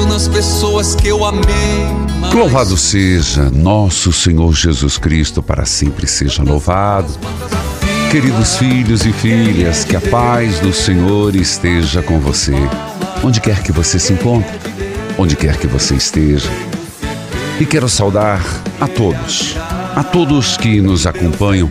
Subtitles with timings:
[0.00, 1.42] penso nas pessoas que eu amei.
[2.20, 7.08] mas- Louvado seja nosso Senhor Jesus Cristo, para sempre seja louvado.
[8.10, 12.54] Queridos filhos e filhas, que a paz do Senhor esteja com você,
[13.22, 14.50] onde quer que você se encontre,
[15.18, 16.48] onde quer que você esteja.
[17.60, 18.42] E quero saudar
[18.80, 19.56] a todos,
[19.94, 21.70] a todos que nos acompanham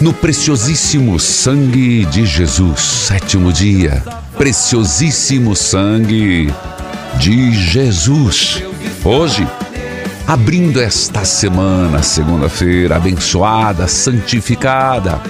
[0.00, 4.02] no preciosíssimo sangue de Jesus, sétimo dia,
[4.36, 6.52] preciosíssimo sangue
[7.16, 8.62] de Jesus.
[9.04, 9.46] Hoje,
[10.26, 15.20] abrindo esta semana, segunda-feira, abençoada, santificada.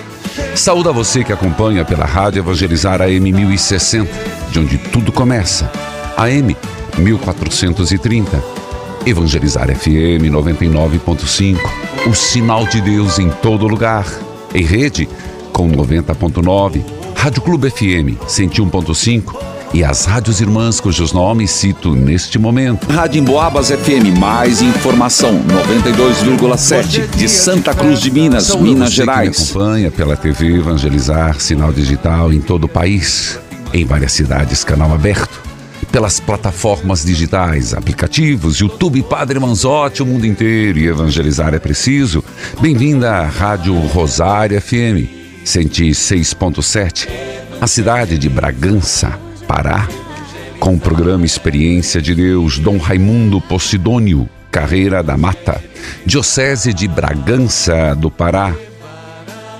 [0.54, 4.10] Saúde a você que acompanha pela Rádio Evangelizar AM 1060,
[4.50, 5.70] de onde tudo começa.
[6.16, 6.56] AM
[6.98, 8.42] 1430.
[9.06, 11.58] Evangelizar FM 99.5.
[12.06, 14.06] O sinal de Deus em todo lugar.
[14.54, 15.08] Em rede
[15.52, 16.84] com 90.9.
[17.14, 22.90] Rádio Clube FM 101.5 e as rádios irmãs cujos nomes cito neste momento.
[22.90, 29.06] Rádio Emboabas FM, mais informação, 92,7 de Santa Cruz de Minas, a Minas que me
[29.06, 29.50] Gerais.
[29.50, 33.38] acompanha pela TV Evangelizar, sinal digital em todo o país,
[33.72, 35.42] em várias cidades, canal aberto,
[35.92, 42.22] pelas plataformas digitais, aplicativos, YouTube Padre Manzotti, o mundo inteiro e Evangelizar é preciso.
[42.60, 45.08] Bem-vinda à Rádio Rosário FM,
[45.44, 47.08] 106.7,
[47.60, 49.18] a cidade de Bragança,
[49.48, 49.88] Pará,
[50.60, 55.64] com o programa Experiência de Deus, Dom Raimundo Posidônio, Carreira da Mata,
[56.04, 58.54] Diocese de Bragança do Pará,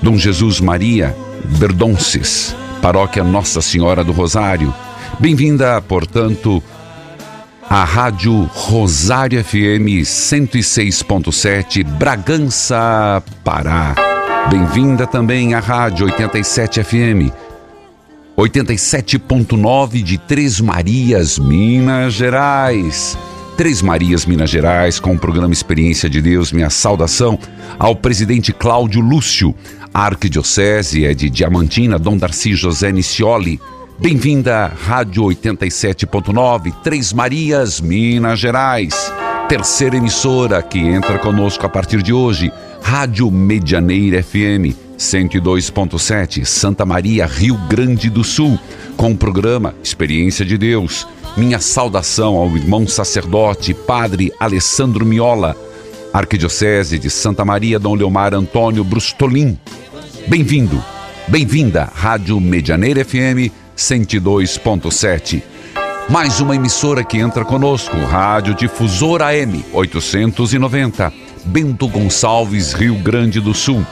[0.03, 1.17] Dom Jesus Maria
[1.59, 4.75] Berdonces, Paróquia Nossa Senhora do Rosário.
[5.19, 6.63] Bem-vinda, portanto,
[7.69, 13.95] à Rádio Rosário FM 106.7, Bragança, Pará.
[14.51, 17.48] Bem-vinda também à Rádio 87 FM
[18.39, 23.19] 87.9 de Três Marias, Minas Gerais.
[23.57, 26.53] Três Marias, Minas Gerais, com o programa Experiência de Deus.
[26.53, 27.37] Minha saudação
[27.81, 29.53] ao presidente Cláudio Lúcio.
[29.93, 33.61] Arquidiocese é de Diamantina, Dom Darcy José Nicioli.
[33.99, 39.13] Bem-vinda, Rádio 87.9, Três Marias, Minas Gerais.
[39.49, 42.53] Terceira emissora que entra conosco a partir de hoje,
[42.83, 48.59] Rádio Medianeira FM 102.7, Santa Maria, Rio Grande do Sul,
[48.97, 51.07] com o programa Experiência de Deus.
[51.37, 55.57] Minha saudação ao irmão sacerdote, Padre Alessandro Miola,
[56.13, 59.59] Arquidiocese de Santa Maria, Dom Leomar Antônio Brustolin.
[60.27, 60.83] Bem-vindo,
[61.29, 65.43] bem-vinda, Rádio Medianeira FM 102.7.
[66.09, 71.13] Mais uma emissora que entra conosco, Rádio Difusora AM 890,
[71.45, 73.85] Bento Gonçalves, Rio Grande do Sul.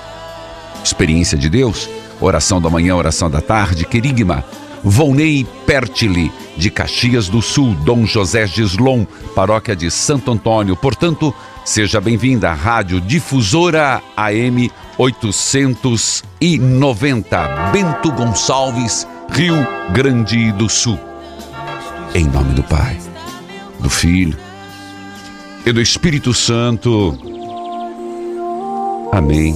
[0.83, 1.89] Experiência de Deus,
[2.21, 4.45] oração da manhã, oração da tarde, querigma.
[4.85, 9.05] Volney Pertili, de Caxias do Sul, Dom José Gislon,
[9.35, 10.77] paróquia de Santo Antônio.
[10.77, 11.35] Portanto,
[11.65, 19.57] seja bem-vinda à Rádio Difusora AM 890, Bento Gonçalves, Rio
[19.93, 21.01] Grande do Sul.
[22.15, 22.97] Em nome do Pai,
[23.81, 24.39] do Filho
[25.67, 27.36] e do Espírito Santo.
[29.13, 29.55] Amém.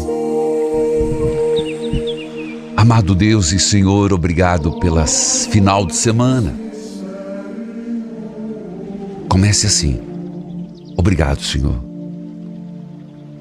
[2.77, 6.55] Amado Deus e Senhor, obrigado pelas final de semana.
[9.29, 10.01] Comece assim.
[10.97, 11.77] Obrigado, Senhor,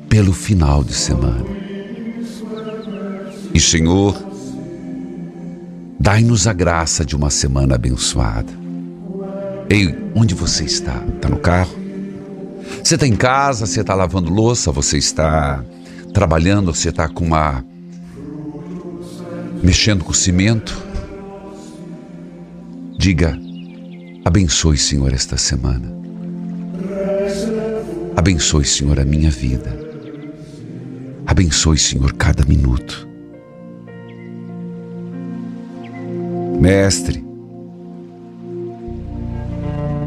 [0.07, 1.45] pelo final de semana.
[3.53, 4.15] E, Senhor,
[5.99, 8.51] dai-nos a graça de uma semana abençoada.
[9.69, 11.03] Ei, onde você está?
[11.15, 11.75] Está no carro?
[12.83, 13.65] Você está em casa?
[13.65, 14.71] Você está lavando louça?
[14.71, 15.63] Você está
[16.19, 16.75] trabalhando?
[16.75, 17.63] Você está com uma.
[19.63, 20.77] mexendo com cimento?
[22.97, 23.39] Diga,
[24.25, 25.89] abençoe, Senhor, esta semana.
[28.17, 29.79] Abençoe, Senhor, a minha vida.
[31.25, 33.07] Abençoe, Senhor, cada minuto.
[36.59, 37.23] Mestre,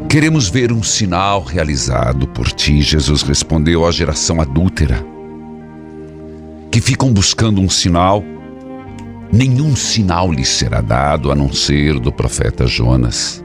[0.07, 5.12] queremos ver um sinal realizado por ti, Jesus respondeu à geração adúltera,
[6.73, 8.23] que ficam buscando um sinal.
[9.31, 13.43] Nenhum sinal lhes será dado a não ser do profeta Jonas.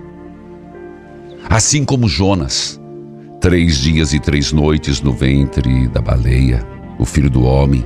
[1.47, 2.81] Assim como Jonas,
[3.39, 6.67] três dias e três noites no ventre da baleia,
[6.99, 7.85] o filho do homem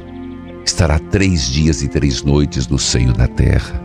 [0.64, 3.82] estará três dias e três noites no seio da terra.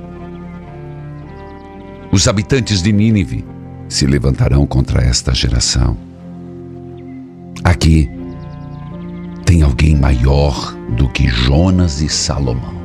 [2.11, 3.43] Os habitantes de Nínive
[3.89, 5.97] se levantarão contra esta geração.
[7.63, 8.11] Aqui
[9.47, 12.75] tem alguém maior do que Jonas e Salomão.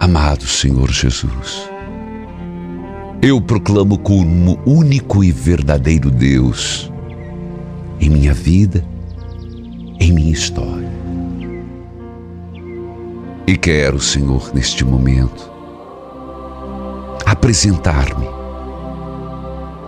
[0.00, 1.70] Amado Senhor Jesus,
[3.22, 6.90] eu proclamo como único e verdadeiro Deus
[8.00, 8.84] em minha vida,
[10.00, 10.92] em minha história.
[13.46, 15.48] E quero, Senhor, neste momento,
[17.24, 18.26] apresentar-me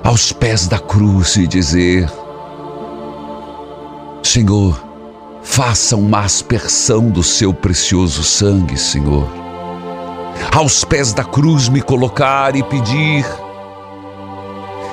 [0.05, 2.09] aos pés da cruz e dizer:
[4.37, 4.79] Senhor,
[5.43, 9.27] faça uma aspersão do seu precioso sangue, Senhor.
[10.55, 13.25] Aos pés da cruz me colocar e pedir: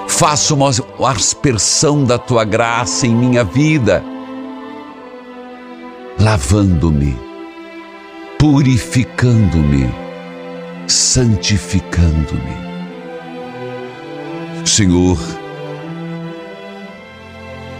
[0.07, 0.69] faça uma
[1.09, 4.01] aspersão da tua graça em minha vida,
[6.17, 7.19] lavando-me,
[8.39, 9.93] purificando-me
[10.87, 12.63] santificando-me.
[14.65, 15.17] Senhor,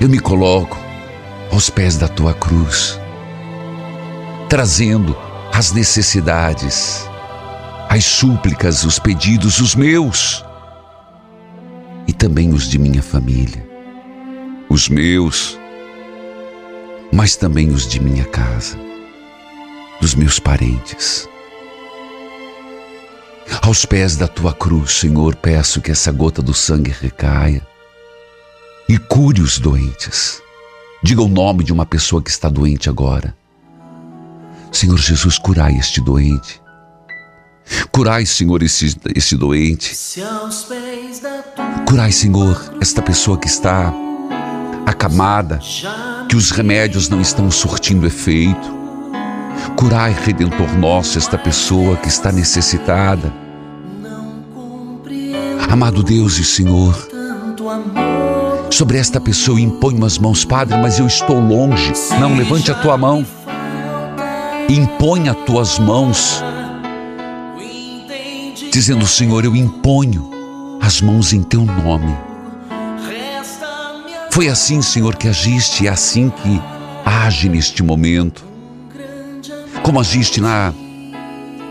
[0.01, 0.82] eu me coloco
[1.53, 3.00] aos pés da tua cruz,
[4.50, 5.15] trazendo
[5.53, 7.07] as necessidades,
[7.88, 10.44] as súplicas, os pedidos, os meus
[12.07, 13.63] e também os de minha família,
[14.67, 15.59] os meus,
[17.11, 18.75] mas também os de minha casa,
[20.01, 21.29] dos meus parentes.
[23.61, 27.61] Aos pés da tua cruz, Senhor, peço que essa gota do sangue recaia
[28.89, 30.43] e cure os doentes.
[31.03, 33.35] Diga o nome de uma pessoa que está doente agora.
[34.71, 36.61] Senhor Jesus, curai este doente.
[37.91, 39.94] Curai, Senhor, esse, doente.
[41.85, 43.94] Curai, Senhor, esta pessoa que está
[44.85, 45.59] acamada,
[46.29, 48.73] que os remédios não estão surtindo efeito.
[49.77, 53.33] Curai, Redentor nosso, esta pessoa que está necessitada.
[55.69, 56.95] Amado Deus e Senhor,
[58.74, 61.94] sobre esta pessoa imponho as mãos, Padre, mas eu estou longe.
[62.20, 63.25] Não, levante a tua mão.
[64.68, 66.44] Impõe as tuas mãos,
[68.72, 70.28] dizendo: Senhor, eu imponho
[70.81, 72.18] as mãos em teu nome.
[74.32, 76.60] Foi assim, Senhor, que agiste, é assim que
[77.06, 78.44] age neste momento.
[79.84, 80.74] Como agiste na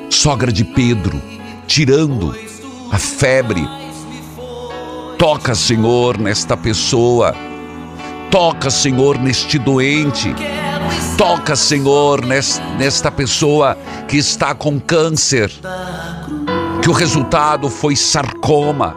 [0.08, 1.20] sogra de Pedro,
[1.66, 2.32] tirando
[2.92, 3.66] a febre
[5.22, 7.32] Toca, Senhor, nesta pessoa.
[8.28, 10.34] Toca, Senhor, neste doente.
[11.16, 15.48] Toca, Senhor, nesta pessoa que está com câncer.
[16.82, 18.96] Que o resultado foi sarcoma.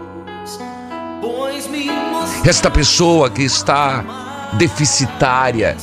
[2.44, 4.04] Esta pessoa que está
[4.54, 5.78] deficitária,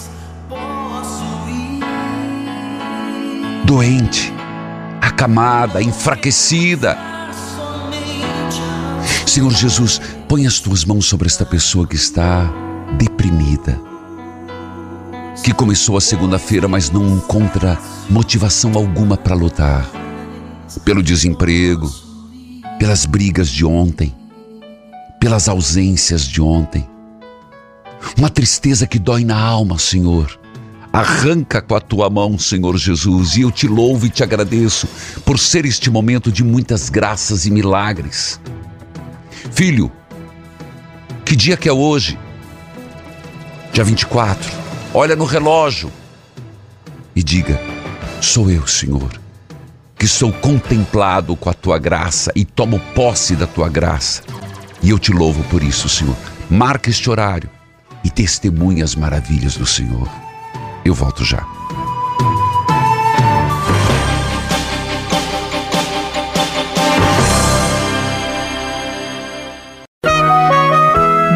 [3.65, 4.35] doente,
[5.01, 6.99] acamada, enfraquecida.
[9.25, 10.01] Senhor Jesus,
[10.33, 12.51] Põe as tuas mãos sobre esta pessoa que está
[12.97, 13.79] deprimida,
[15.45, 19.87] que começou a segunda-feira, mas não encontra motivação alguma para lutar,
[20.87, 21.87] pelo desemprego,
[22.79, 24.17] pelas brigas de ontem,
[25.21, 26.89] pelas ausências de ontem.
[28.17, 30.41] Uma tristeza que dói na alma, Senhor.
[30.91, 34.89] Arranca com a tua mão, Senhor Jesus, e eu te louvo e te agradeço
[35.27, 38.41] por ser este momento de muitas graças e milagres.
[39.51, 39.93] Filho,
[41.33, 42.19] que dia que é hoje?
[43.73, 44.53] Dia 24.
[44.93, 45.91] Olha no relógio
[47.17, 47.59] e diga:
[48.21, 49.11] Sou eu, Senhor,
[49.97, 54.23] que sou contemplado com a tua graça e tomo posse da tua graça.
[54.83, 56.15] E eu te louvo por isso, Senhor.
[56.51, 57.49] Marca este horário
[58.05, 60.07] e testemunhe as maravilhas do Senhor.
[60.85, 61.47] Eu volto já.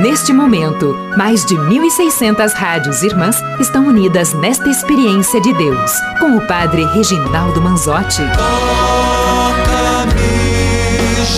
[0.08, 6.46] Neste momento, mais de 1.600 rádios irmãs estão unidas nesta experiência de Deus, com o
[6.46, 8.22] Padre Reginaldo Manzotti.
[8.36, 10.14] Toca-me,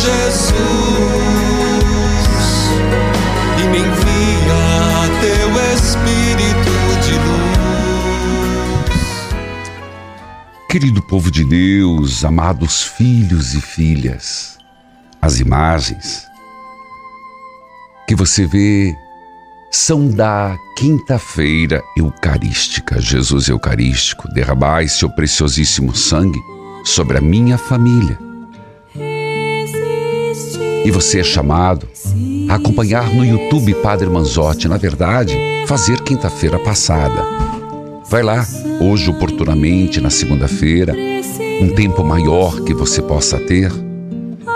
[0.02, 0.52] Jesus,
[3.56, 8.98] e me envia teu Espírito de luz.
[10.68, 14.58] Querido povo de Deus, amados filhos e filhas,
[15.22, 16.27] as imagens
[18.08, 18.96] que você vê
[19.70, 22.98] são da quinta-feira eucarística.
[22.98, 26.40] Jesus Eucarístico, derramai seu preciosíssimo sangue
[26.84, 28.18] sobre a minha família.
[30.86, 31.86] E você é chamado
[32.48, 35.36] a acompanhar no YouTube Padre Manzotti, na verdade,
[35.66, 37.22] fazer quinta-feira passada.
[38.08, 38.42] Vai lá,
[38.80, 40.94] hoje oportunamente, na segunda-feira,
[41.60, 43.70] um tempo maior que você possa ter.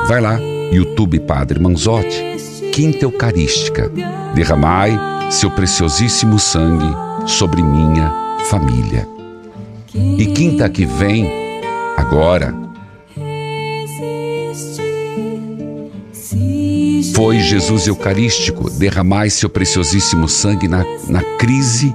[0.08, 0.40] Vai lá,
[0.72, 2.31] YouTube Padre Manzotti
[2.72, 3.92] quinta eucarística,
[4.34, 4.98] derramai
[5.30, 6.90] seu preciosíssimo sangue
[7.26, 8.10] sobre minha
[8.48, 9.06] família.
[9.94, 11.30] E quinta que vem,
[11.98, 12.54] agora,
[17.14, 21.94] foi Jesus Eucarístico, derramai seu preciosíssimo sangue na, na crise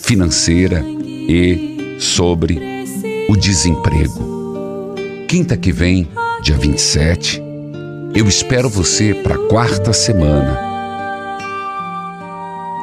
[0.00, 2.58] financeira e sobre
[3.28, 4.94] o desemprego.
[5.28, 6.08] Quinta que vem,
[6.40, 7.47] dia 27,
[8.18, 10.58] eu espero você para a quarta semana.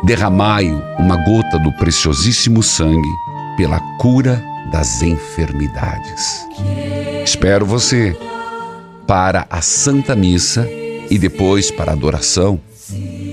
[0.05, 3.09] Derramai uma gota do preciosíssimo sangue
[3.57, 6.47] pela cura das enfermidades.
[7.21, 8.17] Espero você
[9.05, 10.65] para a Santa Missa
[11.09, 12.57] e depois para a adoração.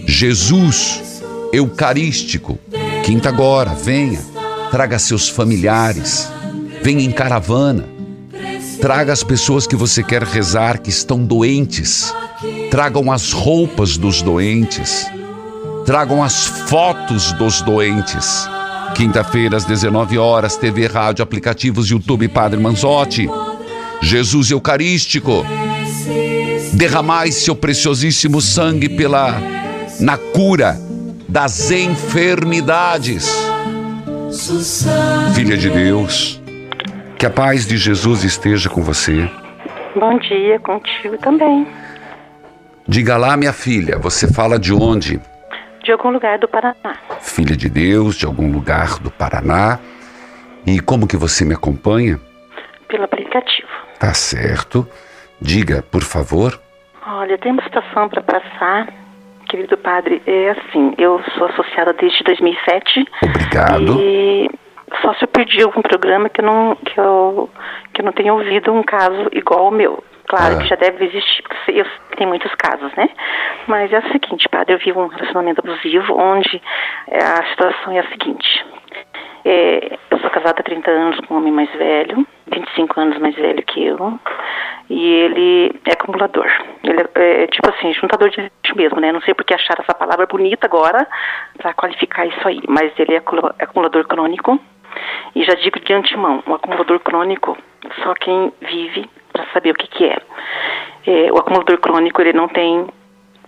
[0.04, 2.58] Jesus Eucarístico,
[3.04, 4.20] quinta agora, venha,
[4.72, 6.28] traga seus familiares,
[6.82, 7.91] venha em caravana,
[8.82, 12.12] Traga as pessoas que você quer rezar que estão doentes.
[12.68, 15.06] Tragam as roupas dos doentes.
[15.86, 18.44] Tragam as fotos dos doentes.
[18.96, 23.28] Quinta-feira, às 19 horas, TV, rádio, aplicativos, YouTube Padre Manzotti.
[24.00, 25.46] Jesus Eucarístico.
[26.72, 29.40] Derramai seu preciosíssimo sangue pela
[30.00, 30.76] na cura
[31.28, 33.30] das enfermidades.
[35.36, 36.41] Filha de Deus,
[37.22, 39.30] que a paz de Jesus esteja com você.
[39.94, 41.64] Bom dia, contigo também.
[42.84, 45.20] Diga lá, minha filha, você fala de onde?
[45.84, 46.96] De algum lugar do Paraná.
[47.20, 49.78] Filha de Deus, de algum lugar do Paraná.
[50.66, 52.18] E como que você me acompanha?
[52.88, 53.68] Pelo aplicativo.
[54.00, 54.84] Tá certo.
[55.40, 56.60] Diga, por favor.
[57.06, 58.92] Olha, tem uma situação para passar,
[59.48, 60.20] querido padre.
[60.26, 63.04] É assim, eu sou associada desde 2007.
[63.22, 64.00] Obrigado.
[64.00, 64.50] E
[65.00, 67.50] só se eu perdi algum programa que eu não, que eu,
[67.92, 70.02] que eu não tenha ouvido um caso igual ao meu.
[70.28, 70.58] Claro Ah.
[70.62, 73.08] que já deve existir, porque eu tem muitos casos, né?
[73.66, 76.62] Mas é o seguinte, padre, eu vivo um relacionamento abusivo onde
[77.08, 78.64] é, a situação é a seguinte.
[79.44, 83.34] É, eu sou casada há 30 anos com um homem mais velho, 25 anos mais
[83.34, 84.18] velho que eu,
[84.88, 86.46] e ele é acumulador.
[86.84, 89.10] Ele é, é, tipo assim, juntador de lixo mesmo, né?
[89.10, 91.06] Não sei porque acharam essa palavra bonita agora
[91.58, 93.22] para qualificar isso aí, mas ele é
[93.58, 94.60] é acumulador crônico.
[95.34, 97.56] E já digo de antemão, um acumulador crônico,
[98.02, 100.18] só quem vive para saber o que, que é.
[101.06, 102.86] É, O acumulador crônico, ele não tem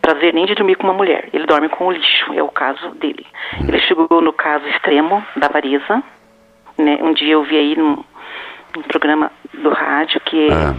[0.00, 2.90] prazer nem de dormir com uma mulher, ele dorme com o lixo, é o caso
[2.96, 3.26] dele.
[3.66, 6.02] Ele chegou no caso extremo da avareza,
[6.78, 6.98] né?
[7.00, 8.04] Um dia eu vi aí num,
[8.76, 10.74] num programa do rádio que Ah.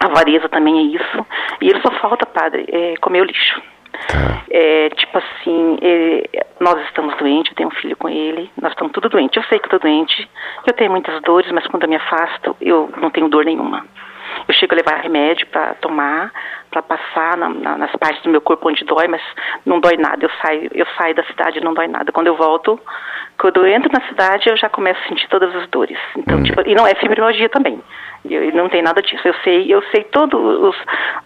[0.00, 1.26] a avareza também é isso,
[1.60, 3.62] e ele só falta, padre, é, comer o lixo.
[4.08, 4.42] Tá.
[4.50, 8.92] É, tipo assim, é, nós estamos doentes, eu tenho um filho com ele, nós estamos
[8.92, 9.36] tudo doentes.
[9.36, 10.28] Eu sei que estou doente,
[10.66, 13.86] eu tenho muitas dores, mas quando eu me afasto, eu não tenho dor nenhuma.
[14.48, 16.32] Eu chego a levar remédio para tomar,
[16.74, 19.22] para passar na- na- nas partes do meu corpo onde dói, mas
[19.64, 20.24] não dói nada.
[20.24, 22.10] Eu saio, eu saio da cidade e não dói nada.
[22.10, 22.78] Quando eu volto,
[23.38, 25.98] quando eu entro na cidade, eu já começo a sentir todas as dores.
[26.16, 27.80] Então, tipo, e não é fibromialgia também.
[28.28, 29.20] Eu, não tem nada disso.
[29.26, 30.76] Eu sei, eu sei todos os,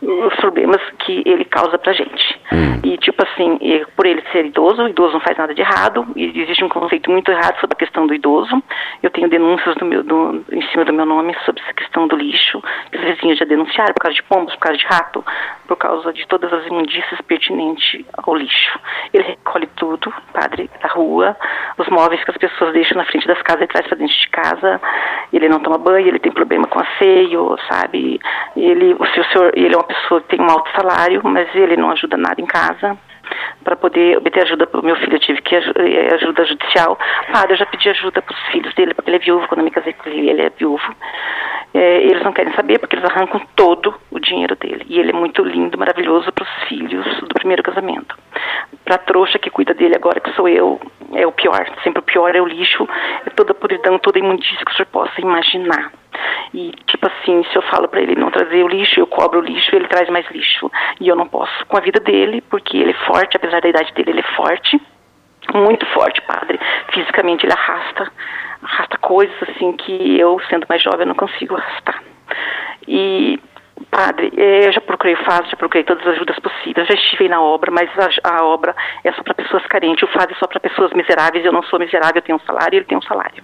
[0.02, 2.40] os problemas que ele causa pra gente.
[2.82, 3.58] E tipo assim,
[3.96, 7.10] por ele ser idoso, o idoso não faz nada de errado, e existe um conceito
[7.10, 8.62] muito errado sobre a questão do idoso.
[9.02, 12.16] Eu tenho denúncias do meu, do, em cima do meu nome sobre essa questão do
[12.16, 12.60] lixo.
[12.92, 15.24] Os vizinhos já denunciaram por causa de pombos, por causa de rato,
[15.66, 18.78] por causa de todas as imundícias pertinentes ao lixo.
[19.12, 21.37] Ele recolhe tudo, padre, da rua,
[21.76, 24.28] os móveis que as pessoas deixam na frente das casas, ele traz para dentro de
[24.28, 24.80] casa.
[25.33, 28.21] Ele não toma banho, ele tem problema com asseio, sabe?
[28.57, 31.90] Ele, o senhor, ele é uma pessoa que tem um alto salário, mas ele não
[31.90, 32.97] ajuda nada em casa.
[33.64, 35.14] Para poder obter ajuda para o meu filho.
[35.14, 36.99] Eu tive que eh, ajuda judicial.
[37.32, 39.47] Padre, eu já pedi ajuda para os filhos dele, porque ele é viúvo.
[39.49, 40.94] Quando eu me casei com ele, ele é viúvo.
[41.75, 44.87] É, eles não querem saber porque eles arrancam todo o dinheiro dele.
[44.88, 48.16] E ele é muito lindo, maravilhoso para os filhos do primeiro casamento.
[48.85, 50.80] Para a trouxa que cuida dele agora, que sou eu,
[51.14, 51.68] é o pior.
[51.85, 52.88] Sempre o pior é o lixo,
[53.26, 55.92] é toda a podridão, toda a imundícia que o senhor possa imaginar.
[56.54, 59.42] E, tipo assim, se eu falo para ele não trazer o lixo, eu cobro o
[59.42, 60.70] lixo, ele traz mais lixo.
[61.00, 63.92] E eu não posso com a vida dele, porque ele é forte, apesar da idade
[63.92, 64.80] dele, ele é forte
[65.54, 66.58] muito forte, padre.
[66.92, 68.10] Fisicamente ele arrasta,
[68.62, 72.02] arrasta coisas assim que eu, sendo mais jovem, não consigo arrastar.
[72.87, 73.40] E,
[73.90, 77.40] padre, eh, eu já procurei FAS, já procurei todas as ajudas possíveis, já estive na
[77.40, 80.61] obra, mas a, a obra é só para pessoas carentes, o FAS é só para
[80.61, 83.42] pessoas miseráveis, eu não sou miserável, eu tenho um salário ele tem um salário.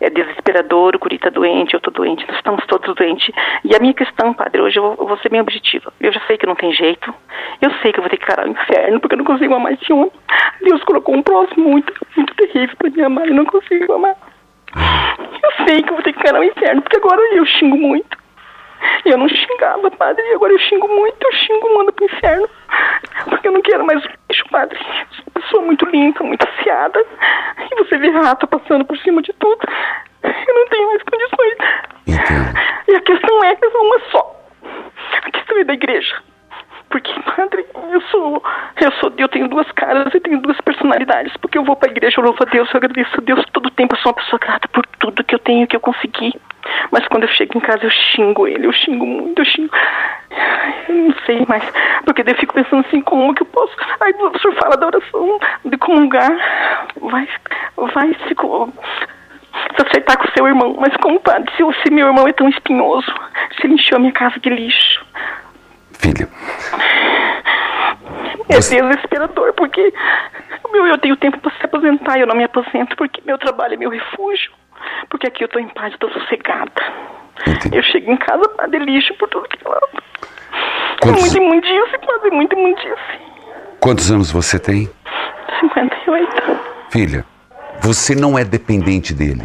[0.00, 3.34] É desesperador, o Curi está doente, eu estou doente, nós estamos todos doentes.
[3.64, 5.92] E a minha questão, padre, hoje eu vou, eu vou ser bem objetiva.
[6.00, 7.12] Eu já sei que não tem jeito,
[7.60, 9.72] eu sei que eu vou ter que carar o inferno, porque eu não consigo amar
[9.72, 10.12] esse homem.
[10.62, 14.14] Deus colocou um próximo muito, muito terrível para me amar, eu não consigo amar.
[15.42, 18.17] Eu sei que eu vou ter que carar o inferno, porque agora eu xingo muito.
[19.04, 22.48] E eu não xingava, padre, e agora eu xingo muito, eu xingo, mando pro inferno.
[23.28, 24.78] Porque eu não quero mais lixo, padre.
[24.78, 27.04] Eu sou uma pessoa muito limpa, muito afiada.
[27.70, 29.60] E você vê rato passando por cima de tudo.
[30.22, 31.56] Eu não tenho mais condições.
[32.06, 32.58] Entendo.
[32.88, 34.36] E a questão é uma só.
[35.22, 36.16] A questão é da igreja.
[36.90, 38.42] Porque, padre, eu sou,
[38.80, 41.36] eu sou, eu tenho duas caras e tenho duas personalidades.
[41.36, 43.70] Porque eu vou pra igreja, eu louvo a Deus, eu agradeço a Deus todo o
[43.70, 46.32] tempo, eu sou uma pessoa grata por tudo que eu tenho, que eu consegui.
[46.90, 49.70] Mas quando eu chego em casa, eu xingo ele, eu xingo muito, eu xingo.
[50.88, 51.64] Eu não sei mais.
[52.04, 53.74] Porque daí eu fico pensando assim, como que eu posso.
[54.00, 56.30] Aí o senhor fala da oração, de comungar.
[57.00, 57.28] Vai,
[57.94, 58.34] vai se.
[58.34, 60.76] se acertar com o seu irmão.
[60.78, 63.12] Mas como, padre, se, se meu irmão é tão espinhoso,
[63.60, 65.04] se ele encheu a minha casa de lixo,
[66.00, 66.28] Filha,
[68.48, 69.92] é Você- desesperador, porque
[70.72, 73.74] meu, eu tenho tempo para se aposentar e eu não me aposento porque meu trabalho
[73.74, 74.52] é meu refúgio.
[75.10, 76.70] Porque aqui eu tô em paz, eu tô sossegada.
[77.46, 77.76] Entendi.
[77.76, 79.86] Eu chego em casa, padre, lixo por tudo que lado.
[81.00, 83.20] Quantos- Muita imundice, padre, muita imundice.
[83.80, 84.90] quantos anos você tem?
[85.60, 86.60] 58.
[86.90, 87.24] Filha,
[87.80, 89.42] você não é dependente dele.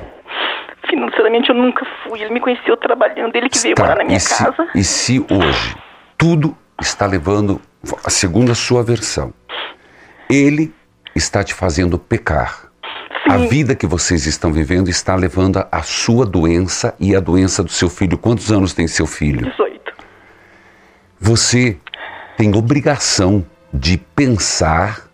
[0.89, 2.21] Financeiramente eu nunca fui.
[2.21, 4.67] Ele me conheceu trabalhando, ele que veio morar na minha e, se, casa.
[4.75, 5.75] e se hoje
[6.17, 7.61] tudo está levando,
[8.07, 9.33] segundo a sua versão,
[10.29, 10.73] ele
[11.15, 12.62] está te fazendo pecar.
[13.29, 17.63] A vida que vocês estão vivendo está levando a- a sua doença e a doença
[17.63, 18.17] do seu filho.
[18.17, 19.49] Quantos anos tem seu filho?
[19.49, 19.93] 18.
[21.19, 21.77] Você
[22.37, 25.07] tem obrigação de pensar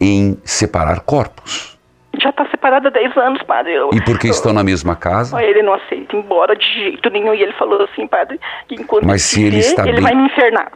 [0.00, 1.78] em separar corpos.
[2.20, 3.74] Já tá separado há 10 anos, padre.
[3.74, 5.40] Eu, E porque eu- estão na mesma casa?
[5.42, 7.32] Ele não aceita ir embora de jeito nenhum.
[7.32, 10.14] E ele falou assim, padre, que enquanto Mas se ele viver, está ele bem- vai
[10.16, 10.72] me infernar.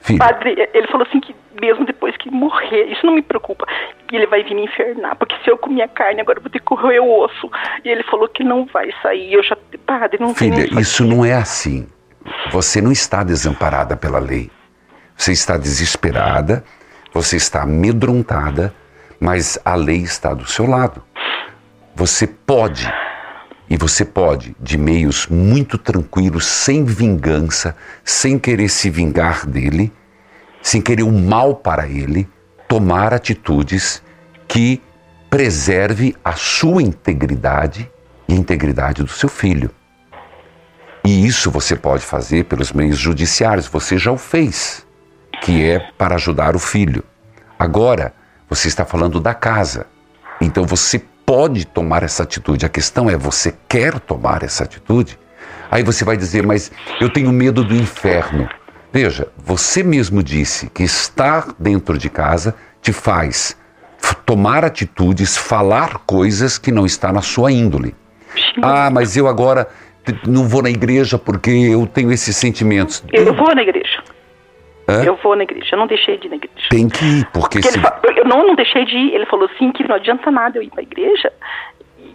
[0.00, 3.66] Filha, Padre, ele falou assim que mesmo depois que morrer, isso não me preocupa,
[4.06, 6.50] que ele vai vir me infernar, porque se eu comer a carne, agora eu vou
[6.50, 7.50] ter que correr o osso.
[7.84, 9.32] E ele falou que não vai sair.
[9.32, 11.86] Eu já, padre, não filha, isso não é assim.
[12.50, 14.50] Você não está desamparada pela lei.
[15.16, 16.64] Você está desesperada,
[17.12, 18.72] você está amedrontada,
[19.18, 21.02] mas a lei está do seu lado.
[21.94, 22.88] Você pode,
[23.68, 29.92] e você pode, de meios muito tranquilos, sem vingança, sem querer se vingar dele,
[30.62, 32.28] sem querer o mal para ele,
[32.68, 34.02] tomar atitudes
[34.46, 34.82] que
[35.30, 37.90] preserve a sua integridade
[38.28, 39.70] e a integridade do seu filho.
[41.04, 44.86] E isso você pode fazer pelos meios judiciários, você já o fez,
[45.42, 47.04] que é para ajudar o filho.
[47.58, 48.12] Agora,
[48.48, 49.86] você está falando da casa.
[50.40, 52.64] Então você pode tomar essa atitude.
[52.64, 55.18] A questão é, você quer tomar essa atitude?
[55.70, 58.48] Aí você vai dizer, mas eu tenho medo do inferno.
[58.92, 63.56] Veja, você mesmo disse que estar dentro de casa te faz
[64.28, 67.94] tomar atitudes, falar coisas que não está na sua índole.
[68.62, 69.66] Ah, mas eu agora
[70.26, 73.02] não vou na igreja porque eu tenho esses sentimentos.
[73.10, 74.02] Eu vou na igreja.
[74.86, 75.02] Hã?
[75.02, 75.68] Eu vou na igreja.
[75.72, 76.68] Eu não deixei de ir na igreja.
[76.68, 77.78] Tem que ir, porque Porque se...
[77.78, 79.14] ele eu não, não deixei de ir.
[79.14, 81.32] Ele falou assim que não adianta nada eu ir pra igreja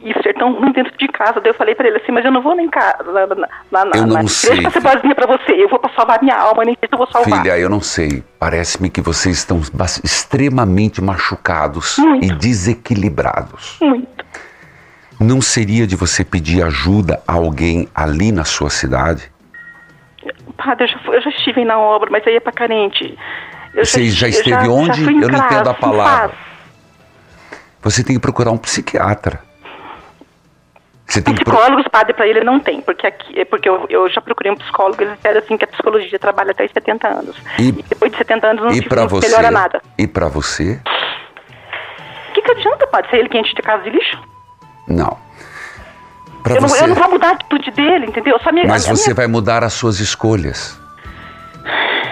[0.03, 1.39] e ser tão ruim dentro de casa.
[1.39, 3.85] Daí eu falei pra ele assim, mas eu não vou nem casa, lá, lá, lá
[3.85, 5.51] na, Eu não na sei, igreja pra ser pra você.
[5.53, 7.41] Eu vou pra salvar minha alma, nem sei se eu vou salvar.
[7.41, 8.23] Filha, eu não sei.
[8.37, 9.61] Parece-me que vocês estão
[10.03, 12.25] extremamente machucados Muito.
[12.25, 13.77] e desequilibrados.
[13.81, 14.23] Muito.
[15.19, 19.31] Não seria de você pedir ajuda a alguém ali na sua cidade?
[20.57, 23.17] Padre, eu já, fui- eu já estive na obra, mas aí é pra carente.
[23.73, 25.03] Eu Você já eu esteve onde?
[25.03, 26.35] fui em Eu não entendo a palavra.
[27.81, 29.39] Você tem que procurar um psiquiatra.
[31.05, 34.21] Você tem Psicólogos, padre, para ele não tem, porque aqui, é porque eu, eu já
[34.21, 37.35] procurei um psicólogo, ele disseram assim que a psicologia trabalha até 70 anos.
[37.59, 39.27] E- E, depois de 70 anos não, E não você?
[39.27, 39.81] melhora nada.
[39.97, 40.79] E para você?
[42.29, 44.17] O que, que adianta, padre, ser ele que enche de casa de lixo?
[44.87, 45.17] Não.
[46.41, 46.83] Para Eu não, você.
[46.83, 48.39] eu não vou mudar a atitude dele, entendeu?
[48.43, 50.79] Só minha, Mas você vai mudar as suas escolhas.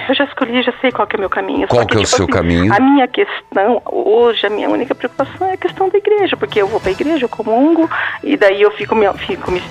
[0.07, 1.67] Eu já escolhi, já sei qual que é o meu caminho.
[1.67, 2.73] Qual que é o tipo seu caminho?
[2.73, 6.67] A minha questão, hoje, a minha única preocupação é a questão da igreja, porque eu
[6.67, 7.89] vou pra igreja, eu comungo,
[8.23, 9.11] e daí eu fico me.
[9.13, 9.61] Fico me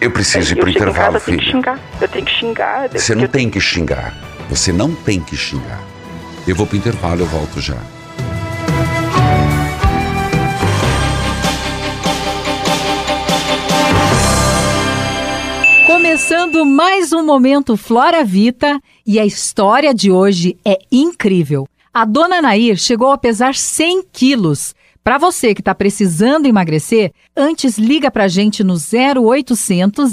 [0.00, 1.78] Eu preciso ir chego em intervalo, casa, eu tenho que xingar.
[2.00, 2.88] Eu tenho que xingar.
[2.88, 4.14] Você não tem que xingar.
[4.48, 5.80] Você não tem que xingar.
[6.46, 7.76] Eu vou pro intervalo, eu volto já.
[15.86, 21.66] Começando mais um momento Flora Vita e a história de hoje é incrível.
[21.92, 24.74] A dona Nair chegou a pesar 100 quilos.
[25.02, 30.12] Para você que está precisando emagrecer, antes liga para a gente no 0800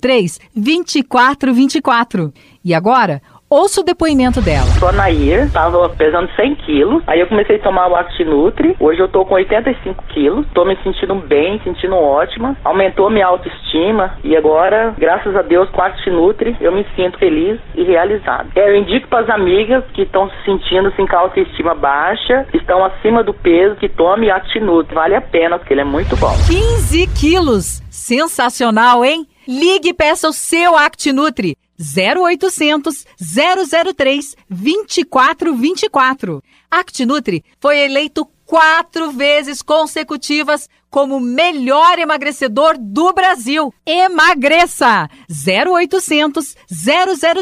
[0.00, 2.32] 003 2424.
[2.64, 3.20] E agora,
[3.52, 4.66] ouça o depoimento dela.
[4.78, 7.02] Sou a Nair, tava pesando 100 quilos.
[7.06, 8.74] Aí eu comecei a tomar o Actinutri.
[8.80, 10.46] Hoje eu tô com 85 quilos.
[10.54, 12.56] Tô me sentindo bem, sentindo ótima.
[12.64, 14.16] Aumentou minha autoestima.
[14.24, 18.48] E agora, graças a Deus, com o Actinutri, eu me sinto feliz e realizada.
[18.56, 22.46] É, eu indico para as amigas que estão se sentindo assim, com a autoestima baixa,
[22.54, 24.94] estão acima do peso, que tome Actinutri.
[24.94, 26.32] Vale a pena, porque ele é muito bom.
[26.46, 27.82] 15 quilos!
[27.90, 29.26] Sensacional, hein?
[29.46, 31.56] Ligue e peça o seu ActiNutri.
[31.80, 36.42] 0800 003 2424.
[36.70, 43.72] ActiNutri foi eleito quatro vezes consecutivas como melhor emagrecedor do Brasil.
[43.86, 45.08] Emagreça!
[45.30, 46.54] 0800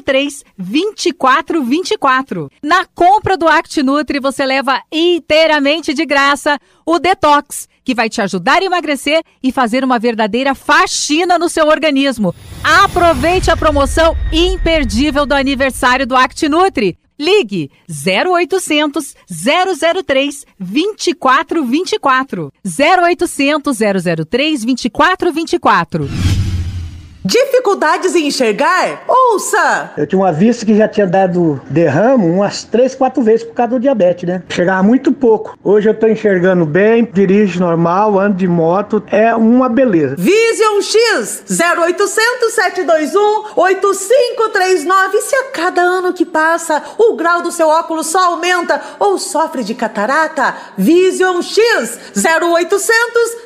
[0.04, 2.48] 003 2424.
[2.62, 8.62] Na compra do ActiNutri você leva inteiramente de graça o Detox que vai te ajudar
[8.62, 12.32] a emagrecer e fazer uma verdadeira faxina no seu organismo.
[12.62, 16.96] Aproveite a promoção imperdível do aniversário do ActiNutri.
[17.18, 19.14] Ligue 0800
[20.06, 22.52] 003 2424.
[22.64, 26.29] 0800 003 2424.
[27.22, 29.04] Dificuldades em enxergar?
[29.06, 29.92] Ouça!
[29.96, 33.72] Eu tinha uma vista que já tinha dado derramo umas três, quatro vezes por causa
[33.72, 34.42] do diabetes, né?
[34.48, 35.58] Chegava muito pouco.
[35.62, 39.02] Hoje eu tô enxergando bem, dirijo normal, ando de moto.
[39.08, 40.16] É uma beleza.
[40.16, 45.16] Vision X 0800 721 8539.
[45.18, 49.18] E se a cada ano que passa o grau do seu óculos só aumenta ou
[49.18, 50.54] sofre de catarata?
[50.78, 52.80] Vision X 0800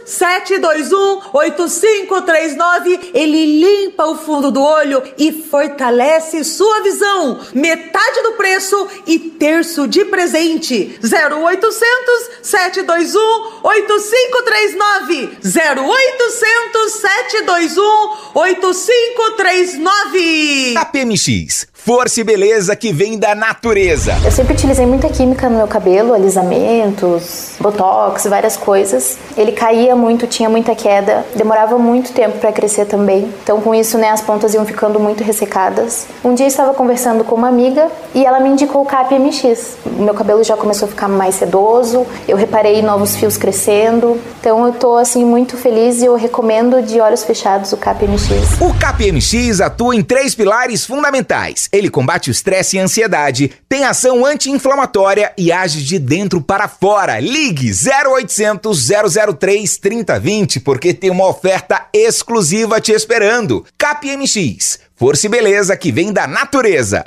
[0.05, 3.11] 721 8539.
[3.13, 7.41] Ele limpa o fundo do olho e fortalece sua visão.
[7.55, 11.01] Metade do preço e terço de presente.
[11.03, 15.39] 0800 721 8539.
[15.43, 20.75] 0800 721 8539.
[20.75, 24.17] KPMX, força e beleza que vem da natureza.
[24.25, 29.19] Eu sempre utilizei muita química no meu cabelo, alisamentos, botox, várias coisas.
[29.37, 33.31] Ele caía muito, tinha muita queda, demorava muito tempo para crescer também.
[33.43, 36.07] Então, com isso, né, as pontas iam ficando muito ressecadas.
[36.25, 39.77] Um dia eu estava conversando com uma amiga e ela me indicou o CAP-MX.
[39.85, 44.19] O meu cabelo já começou a ficar mais sedoso, eu reparei novos fios crescendo.
[44.41, 48.59] Então, eu tô assim muito feliz e eu recomendo de olhos fechados o CAP-MX.
[48.63, 51.69] O KPMX atua em três pilares fundamentais.
[51.75, 56.69] Ele combate o estresse e a ansiedade, tem ação anti-inflamatória e age de dentro para
[56.69, 57.19] fora.
[57.19, 58.91] Ligue 0800
[59.37, 63.67] 003 3020 porque tem uma oferta exclusiva te esperando.
[63.77, 67.07] KPMX, força e beleza que vem da natureza.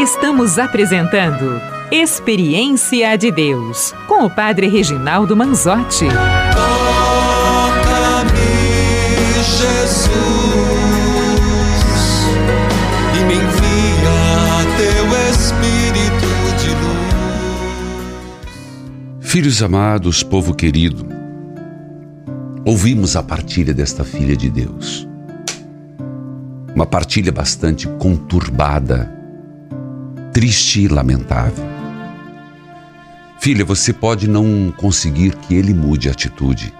[0.00, 6.06] Estamos apresentando Experiência de Deus com o Padre Reginaldo Manzotti.
[6.54, 8.32] Toca-me,
[9.34, 10.31] Jesus,
[19.32, 21.06] Filhos amados, povo querido,
[22.66, 25.08] ouvimos a partilha desta filha de Deus.
[26.74, 29.10] Uma partilha bastante conturbada,
[30.34, 31.64] triste e lamentável.
[33.40, 36.70] Filha, você pode não conseguir que ele mude a atitude,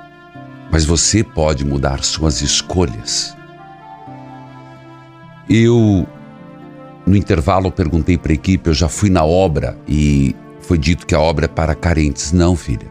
[0.71, 3.35] mas você pode mudar suas escolhas.
[5.49, 6.07] Eu,
[7.07, 10.37] no intervalo, perguntei para a equipe, eu já fui na obra e
[10.73, 12.33] foi dito que a obra é para carentes.
[12.33, 12.91] Não, filha.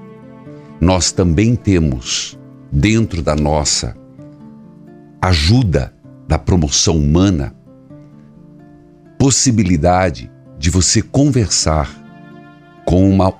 [0.79, 2.37] Nós também temos,
[2.71, 3.97] dentro da nossa
[5.19, 5.91] ajuda
[6.27, 7.55] da promoção humana,
[9.17, 11.89] possibilidade de você conversar
[12.85, 13.33] com uma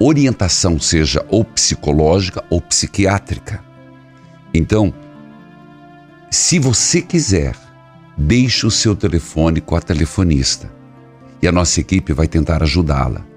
[0.00, 3.62] orientação seja ou psicológica ou psiquiátrica.
[4.54, 4.94] Então,
[6.30, 7.54] se você quiser,
[8.16, 10.72] deixe o seu telefone com a telefonista
[11.42, 13.27] e a nossa equipe vai tentar ajudá-la.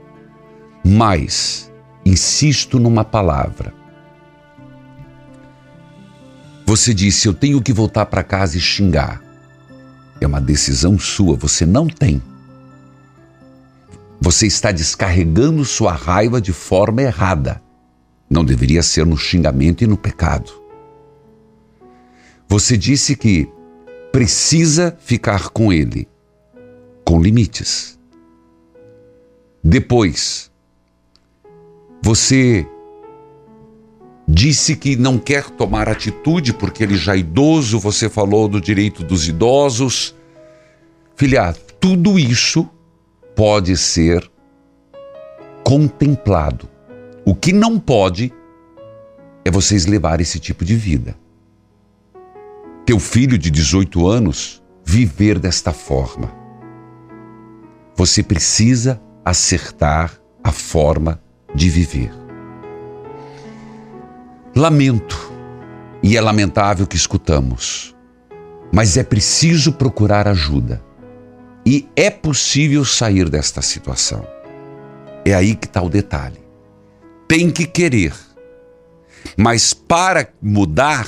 [0.83, 1.71] Mas,
[2.05, 3.73] insisto numa palavra.
[6.65, 9.21] Você disse: Eu tenho que voltar para casa e xingar.
[10.19, 12.21] É uma decisão sua, você não tem.
[14.19, 17.61] Você está descarregando sua raiva de forma errada.
[18.29, 20.51] Não deveria ser no xingamento e no pecado.
[22.47, 23.49] Você disse que
[24.11, 26.07] precisa ficar com ele,
[27.03, 27.97] com limites.
[29.63, 30.50] Depois,
[32.01, 32.67] você
[34.27, 39.03] disse que não quer tomar atitude porque ele já é idoso, você falou do direito
[39.03, 40.15] dos idosos.
[41.15, 42.67] Filha, tudo isso
[43.35, 44.29] pode ser
[45.63, 46.67] contemplado.
[47.25, 48.33] O que não pode
[49.45, 51.15] é vocês levar esse tipo de vida.
[52.85, 56.31] Teu filho de 18 anos viver desta forma.
[57.95, 61.21] Você precisa acertar a forma
[61.53, 62.11] de viver.
[64.55, 65.31] Lamento,
[66.03, 67.95] e é lamentável que escutamos,
[68.73, 70.83] mas é preciso procurar ajuda.
[71.65, 74.25] E é possível sair desta situação.
[75.23, 76.41] É aí que está o detalhe.
[77.27, 78.13] Tem que querer.
[79.37, 81.07] Mas para mudar,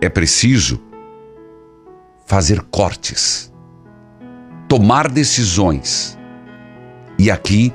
[0.00, 0.82] é preciso
[2.26, 3.52] fazer cortes,
[4.68, 6.18] tomar decisões.
[7.18, 7.72] E aqui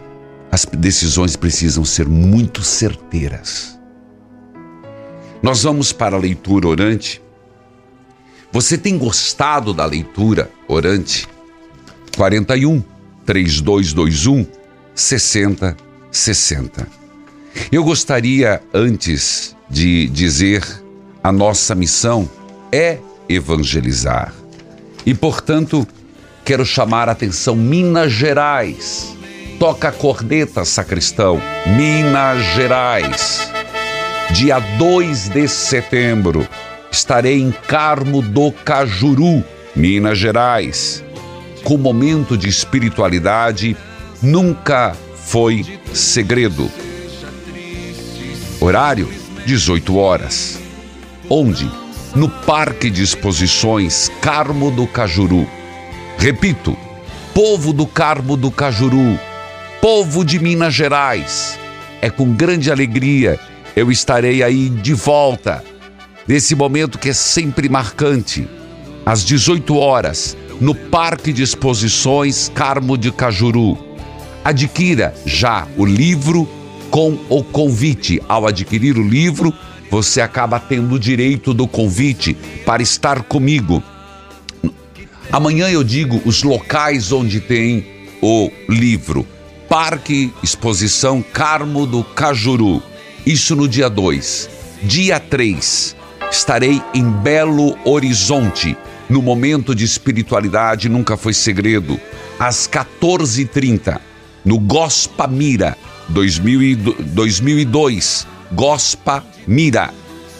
[0.53, 3.79] as decisões precisam ser muito certeiras.
[5.41, 7.23] Nós vamos para a leitura orante
[8.53, 11.27] você tem gostado da leitura orante?
[12.15, 12.83] 41
[13.25, 14.45] 3221
[14.93, 16.87] 6060.
[17.71, 20.63] Eu gostaria, antes de dizer
[21.23, 22.29] a nossa missão
[22.71, 24.31] é evangelizar.
[25.03, 25.87] E, portanto,
[26.45, 29.17] quero chamar a atenção Minas Gerais.
[29.63, 31.41] Toca corneta, sacristão.
[31.65, 33.49] Minas Gerais.
[34.31, 36.45] Dia 2 de setembro
[36.91, 39.41] estarei em Carmo do Cajuru,
[39.73, 41.01] Minas Gerais.
[41.63, 43.77] Com momento de espiritualidade
[44.21, 46.69] nunca foi segredo.
[48.59, 49.09] Horário:
[49.45, 50.59] 18 horas.
[51.29, 51.71] Onde?
[52.13, 55.47] No Parque de Exposições Carmo do Cajuru.
[56.17, 56.77] Repito,
[57.33, 59.17] povo do Carmo do Cajuru,
[59.83, 61.59] povo de Minas Gerais.
[62.01, 63.37] É com grande alegria
[63.75, 65.61] eu estarei aí de volta
[66.25, 68.47] nesse momento que é sempre marcante,
[69.05, 73.77] às 18 horas, no Parque de Exposições Carmo de Cajuru.
[74.41, 76.47] Adquira já o livro
[76.89, 78.21] com o convite.
[78.29, 79.53] Ao adquirir o livro,
[79.91, 83.83] você acaba tendo o direito do convite para estar comigo.
[85.29, 87.85] Amanhã eu digo os locais onde tem
[88.21, 89.27] o livro.
[89.73, 92.83] Parque Exposição Carmo do Cajuru.
[93.25, 94.47] Isso no dia 2.
[94.83, 95.95] Dia 3,
[96.29, 98.77] estarei em Belo Horizonte.
[99.09, 101.99] No momento de espiritualidade nunca foi segredo.
[102.39, 103.99] Às 14h30,
[104.45, 105.75] no Gospa Mira,
[106.07, 109.91] 2002, Gospa Mira,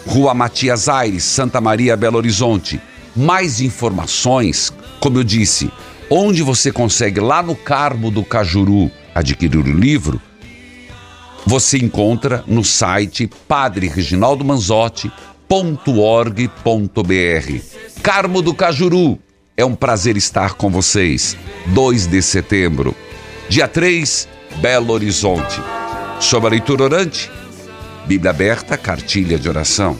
[0.06, 2.80] Rua Matias Aires, Santa Maria, Belo Horizonte.
[3.16, 5.72] Mais informações, como eu disse,
[6.08, 10.20] onde você consegue lá no Carmo do Cajuru adquirir o livro,
[11.46, 15.10] você encontra no site Padre Reginaldo Manzotti
[15.48, 16.42] www.org.br.
[18.02, 19.18] Carmo do Cajuru,
[19.56, 21.36] é um prazer estar com vocês.
[21.66, 22.94] 2 de setembro.
[23.48, 25.60] Dia 3, Belo Horizonte.
[26.18, 27.30] Sobre a leitura orante,
[28.06, 29.98] Bíblia aberta, cartilha de oração.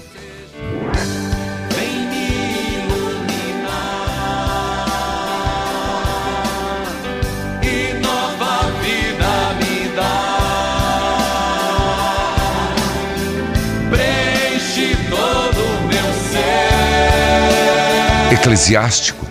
[18.45, 19.27] Eclesiástico,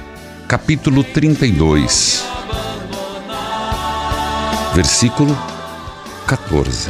[0.47, 2.26] capítulo 32,
[4.73, 5.38] versículo
[6.26, 6.89] 14.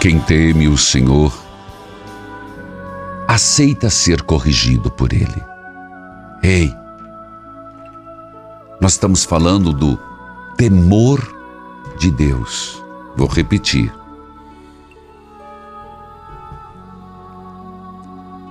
[0.00, 1.30] Quem teme o Senhor
[3.28, 5.44] aceita ser corrigido por Ele.
[6.42, 6.74] Ei,
[8.80, 9.98] nós estamos falando do
[10.56, 11.20] temor
[11.98, 12.82] de Deus.
[13.14, 13.99] Vou repetir.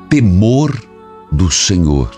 [0.10, 0.76] Temor
[1.32, 2.10] do Senhor,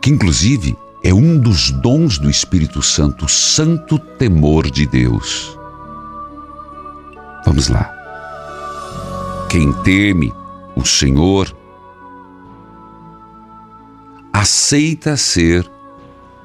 [0.00, 5.58] que inclusive é um dos dons do Espírito Santo, o santo temor de Deus.
[7.44, 7.90] Vamos lá.
[9.48, 10.32] Quem teme
[10.76, 11.56] o Senhor
[14.32, 15.68] aceita ser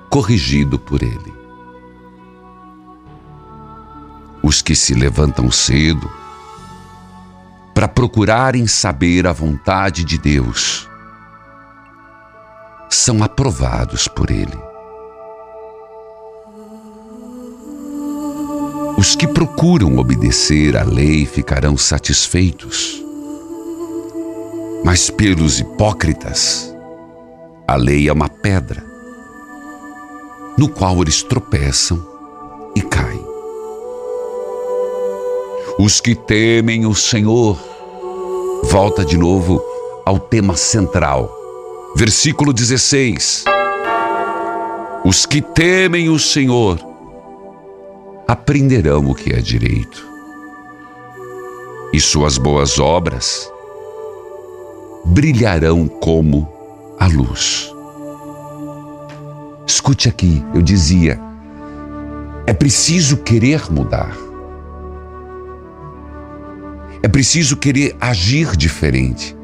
[0.09, 1.33] corrigido por Ele.
[4.41, 6.09] Os que se levantam cedo
[7.75, 10.89] para procurarem saber a vontade de Deus
[12.89, 14.57] são aprovados por Ele.
[18.97, 23.03] Os que procuram obedecer à lei ficarão satisfeitos.
[24.85, 26.73] Mas pelos hipócritas,
[27.67, 28.81] a lei é uma pedra,
[30.57, 32.01] no qual eles tropeçam
[32.73, 33.24] e caem.
[35.77, 37.57] Os que temem o Senhor,
[38.63, 39.61] volta de novo
[40.05, 41.45] ao tema central
[41.97, 43.45] Versículo 16:
[45.05, 46.77] Os que temem o Senhor
[48.27, 50.05] aprenderão o que é direito,
[51.93, 53.49] e suas boas obras
[55.05, 56.51] brilharão como
[56.99, 57.71] a luz.
[59.65, 61.17] Escute aqui, eu dizia,
[62.45, 64.24] é preciso querer mudar.
[67.05, 69.37] É preciso querer agir diferente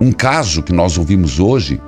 [0.00, 1.78] um caso que nós ouvimos hoje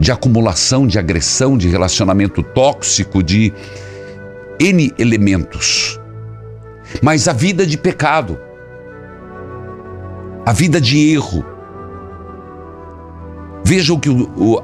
[0.00, 3.52] de acumulação, de agressão, de relacionamento tóxico, de
[4.58, 6.00] N elementos.
[7.00, 8.36] Mas a vida de pecado,
[10.44, 11.44] a vida de erro.
[13.64, 14.10] Veja o que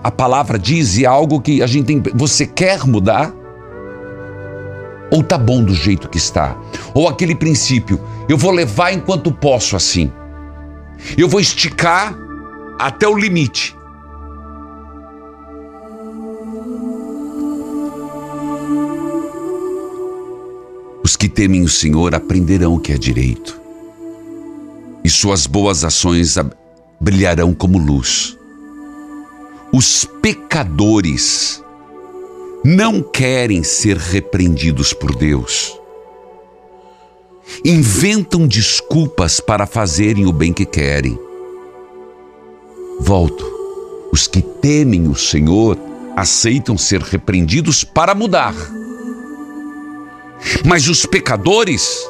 [0.03, 2.03] a palavra diz e é algo que a gente tem.
[2.17, 3.33] Você quer mudar?
[5.13, 6.57] Ou tá bom do jeito que está?
[6.93, 10.11] Ou aquele princípio, eu vou levar enquanto posso assim.
[11.17, 12.17] Eu vou esticar
[12.79, 13.77] até o limite.
[21.05, 23.61] Os que temem o Senhor aprenderão o que é direito,
[25.05, 26.37] e suas boas ações
[27.01, 28.39] brilharão como luz.
[29.73, 31.63] Os pecadores
[32.65, 35.82] não querem ser repreendidos por Deus.
[37.65, 41.19] Inventam desculpas para fazerem o bem que querem
[43.03, 43.45] Volto.
[44.13, 45.77] Os que temem o Senhor
[46.17, 48.55] aceitam ser repreendidos para mudar.
[50.65, 52.07] Mas os pecadores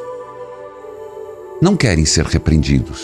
[1.62, 3.00] não querem ser repreendidos.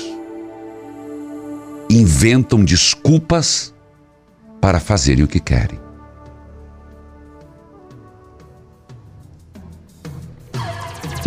[1.88, 3.72] Inventam desculpas
[4.60, 5.87] para fazerem o que querem.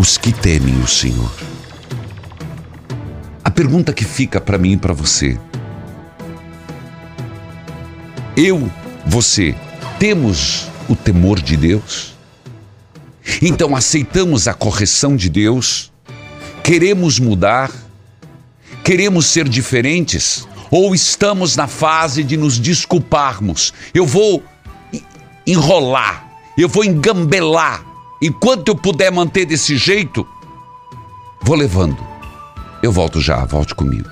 [0.02, 1.32] Os que temem o Senhor.
[3.44, 5.40] A pergunta que fica para mim e para você
[8.36, 8.68] eu,
[9.06, 9.56] você,
[10.00, 12.16] temos o temor de Deus?
[13.44, 15.92] Então aceitamos a correção de Deus?
[16.64, 17.70] Queremos mudar?
[18.84, 20.48] Queremos ser diferentes?
[20.72, 23.72] Ou estamos na fase de nos desculparmos?
[23.94, 24.44] Eu vou
[25.46, 27.91] enrolar, eu vou engambelar.
[28.22, 30.28] Enquanto eu puder manter desse jeito,
[31.42, 31.98] vou levando.
[32.84, 34.08] Eu volto já, volte comigo.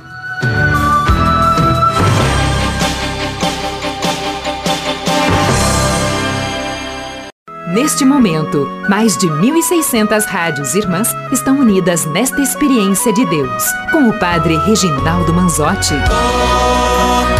[7.71, 14.19] Neste momento, mais de 1.600 rádios irmãs estão unidas nesta experiência de Deus, com o
[14.19, 15.93] Padre Reginaldo Manzotti.
[16.09, 17.37] Toca-me,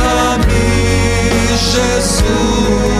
[1.57, 2.98] Jesus,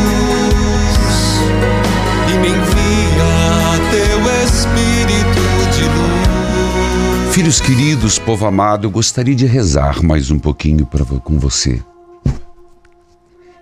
[7.32, 11.82] Filhos queridos, povo amado, eu gostaria de rezar mais um pouquinho pra, com você.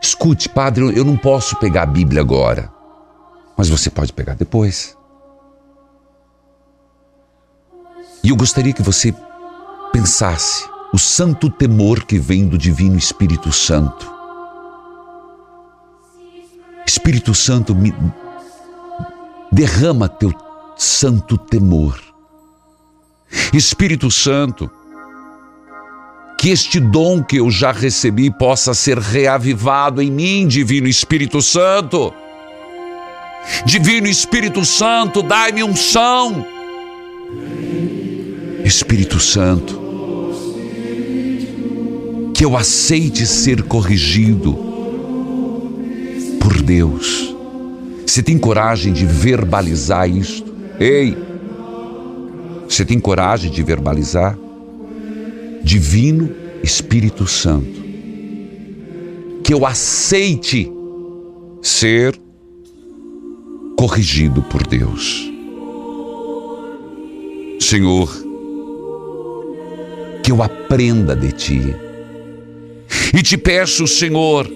[0.02, 2.78] Escute, Padre, eu não posso pegar a Bíblia agora
[3.58, 4.96] mas você pode pegar depois.
[8.24, 9.14] E eu gostaria que você
[9.92, 14.16] pensasse o santo temor que vem do Divino Espírito Santo.
[16.86, 17.94] Espírito Santo, me
[19.52, 20.32] derrama teu
[20.78, 22.00] santo temor.
[23.54, 24.70] Espírito Santo,
[26.38, 32.14] que este dom que eu já recebi possa ser reavivado em mim, Divino Espírito Santo.
[33.66, 36.46] Divino Espírito Santo, dai-me unção.
[38.64, 39.82] Espírito Santo,
[42.34, 44.54] que eu aceite ser corrigido
[46.40, 47.34] por Deus.
[48.06, 50.54] Você tem coragem de verbalizar isto?
[50.80, 51.18] Ei,
[52.68, 54.38] você tem coragem de verbalizar?
[55.64, 56.30] Divino
[56.64, 57.84] Espírito Santo,
[59.44, 60.72] que eu aceite
[61.62, 62.20] ser
[63.78, 65.32] corrigido por Deus.
[67.60, 68.10] Senhor,
[70.24, 71.76] que eu aprenda de ti.
[73.14, 74.48] E te peço, Senhor,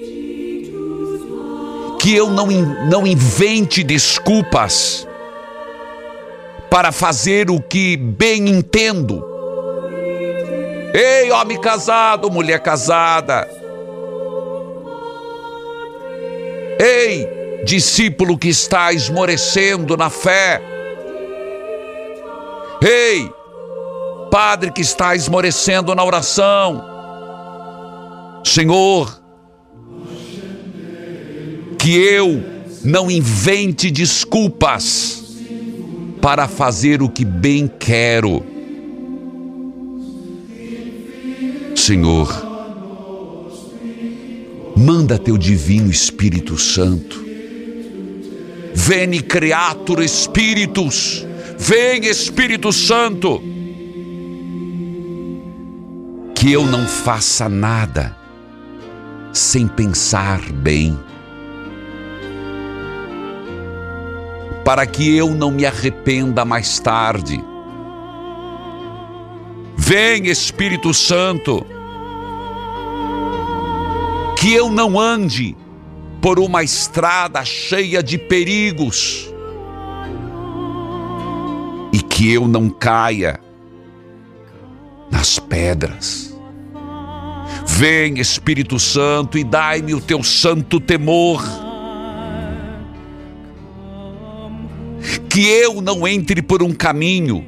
[2.00, 2.48] que eu não,
[2.90, 5.08] não invente desculpas
[6.72, 9.22] para fazer o que bem entendo.
[10.94, 13.46] Ei, homem casado, mulher casada.
[16.80, 17.28] Ei,
[17.66, 20.62] discípulo que está esmorecendo na fé.
[22.82, 23.30] Ei,
[24.32, 26.86] padre que está esmorecendo na oração.
[28.46, 29.22] Senhor,
[31.78, 32.42] que eu
[32.82, 35.21] não invente desculpas
[36.22, 38.46] para fazer o que bem quero.
[41.76, 42.30] Senhor,
[44.78, 47.26] manda teu divino Espírito Santo.
[48.74, 51.26] Veni creatur Espíritus.
[51.58, 53.42] Vem Espírito Santo.
[56.36, 58.16] Que eu não faça nada
[59.34, 60.98] sem pensar bem.
[64.72, 67.44] Para que eu não me arrependa mais tarde.
[69.76, 71.66] Vem Espírito Santo.
[74.38, 75.58] Que eu não ande
[76.22, 79.30] por uma estrada cheia de perigos
[81.92, 83.42] e que eu não caia
[85.12, 86.34] nas pedras.
[87.68, 91.44] Vem, Espírito Santo, e dai-me o teu santo temor.
[95.32, 97.46] Que eu não entre por um caminho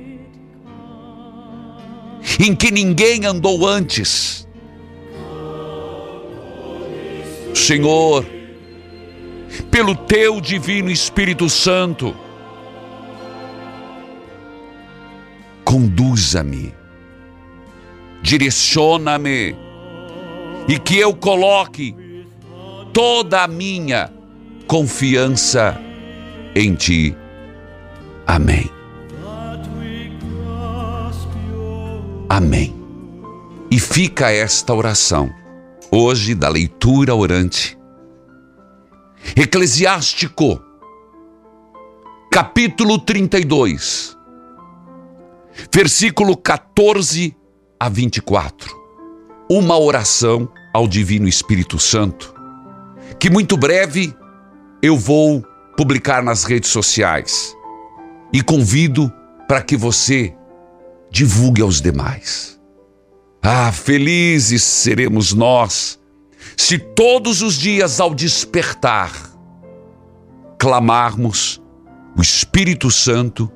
[2.40, 4.48] em que ninguém andou antes.
[7.54, 8.26] Senhor,
[9.70, 12.16] pelo teu divino Espírito Santo,
[15.66, 16.74] conduza-me,
[18.22, 19.56] direciona-me
[20.70, 21.94] e que eu coloque
[22.94, 24.10] toda a minha
[24.68, 25.78] confiança
[26.56, 27.23] em Ti.
[28.26, 28.70] Amém.
[32.30, 32.74] Amém.
[33.70, 35.30] E fica esta oração,
[35.92, 37.78] hoje da leitura orante.
[39.36, 40.60] Eclesiástico,
[42.32, 44.18] capítulo 32,
[45.72, 47.36] versículo 14
[47.80, 48.84] a 24.
[49.50, 52.34] Uma oração ao Divino Espírito Santo,
[53.20, 54.16] que muito breve
[54.82, 55.44] eu vou
[55.78, 57.56] publicar nas redes sociais
[58.34, 59.14] e convido
[59.48, 60.34] para que você
[61.12, 62.60] divulgue aos demais.
[63.42, 66.00] Ah, felizes seremos nós
[66.58, 69.12] se todos os dias ao despertar
[70.58, 71.62] clamarmos
[72.18, 73.52] o Espírito Santo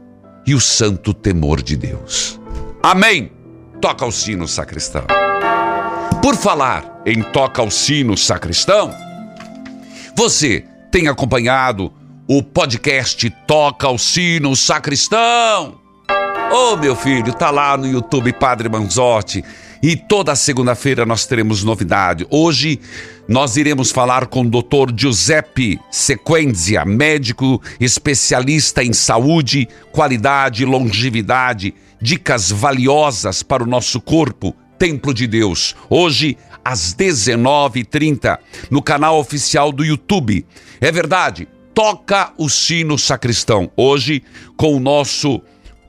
[0.45, 2.39] e o santo temor de Deus.
[2.83, 3.31] Amém.
[3.81, 5.05] Toca o sino, sacristão.
[6.21, 8.93] Por falar em toca o sino, sacristão,
[10.15, 11.93] você tem acompanhado
[12.27, 15.79] o podcast Toca o Sino, Sacristão?
[16.51, 19.43] Ô oh, meu filho, tá lá no YouTube Padre Manzotti.
[19.81, 22.27] E toda segunda-feira nós teremos novidade.
[22.29, 22.81] Hoje
[23.29, 24.93] nós iremos falar com o Dr.
[24.93, 35.13] Giuseppe Sequenzia, médico especialista em saúde, qualidade, longevidade, dicas valiosas para o nosso corpo, Templo
[35.13, 35.75] de Deus.
[35.89, 38.37] Hoje às 19h30
[38.69, 40.45] no canal oficial do YouTube.
[40.81, 41.47] É verdade,
[41.77, 43.69] toca o sino sacristão.
[43.77, 44.23] Hoje
[44.55, 45.39] com o nosso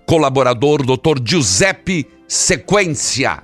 [0.05, 1.19] colaborador, Dr.
[1.25, 3.43] Giuseppe Sequência,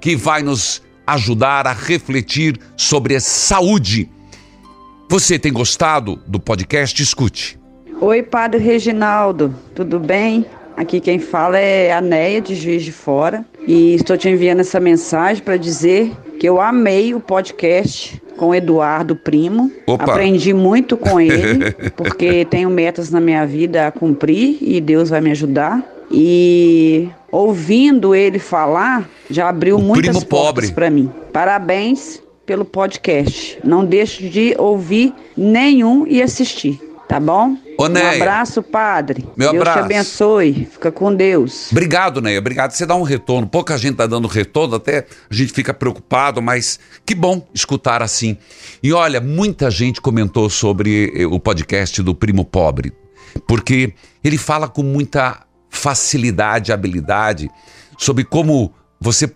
[0.00, 4.10] que vai nos ajudar a refletir sobre a saúde.
[5.08, 7.00] Você tem gostado do podcast?
[7.00, 7.60] Escute.
[8.00, 10.44] Oi, Padre Reginaldo, tudo bem?
[10.76, 14.80] Aqui quem fala é a Neia de Juiz de Fora e estou te enviando essa
[14.80, 19.70] mensagem para dizer que eu amei o podcast com o Eduardo Primo.
[19.86, 20.04] Opa.
[20.04, 25.20] Aprendi muito com ele, porque tenho metas na minha vida a cumprir e Deus vai
[25.20, 25.82] me ajudar.
[26.10, 31.10] E ouvindo ele falar, já abriu o muitas portas para mim.
[31.32, 33.58] Parabéns pelo podcast.
[33.64, 37.56] Não deixe de ouvir nenhum e assistir, tá bom?
[37.78, 39.26] Ô, Um abraço, padre.
[39.36, 39.78] Meu Deus abraço.
[39.78, 40.68] te abençoe.
[40.70, 41.70] Fica com Deus.
[41.70, 42.38] Obrigado, Neia.
[42.38, 42.72] Obrigado.
[42.72, 43.46] Você dá um retorno.
[43.46, 48.36] Pouca gente está dando retorno, até a gente fica preocupado, mas que bom escutar assim.
[48.82, 52.92] E olha, muita gente comentou sobre eh, o podcast do Primo Pobre,
[53.46, 57.50] porque ele fala com muita facilidade, habilidade
[57.98, 59.28] sobre como você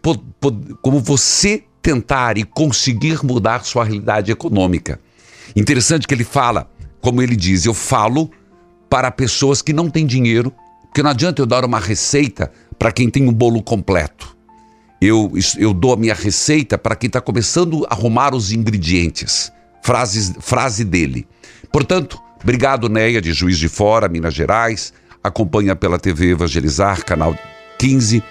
[0.81, 5.01] como você tentar e conseguir mudar sua realidade econômica.
[5.57, 6.71] Interessante que ele fala,
[7.01, 8.31] como ele diz, eu falo
[8.89, 10.53] para pessoas que não têm dinheiro,
[10.85, 14.37] porque não adianta eu dar uma receita para quem tem um bolo completo.
[15.01, 19.53] Eu, eu dou a minha receita para quem está começando a arrumar os ingredientes.
[19.83, 21.27] Frases, frase dele.
[21.73, 24.93] Portanto, obrigado, Neia, de Juiz de Fora, Minas Gerais.
[25.23, 27.37] Acompanha pela TV Evangelizar, canal
[27.79, 28.23] 15.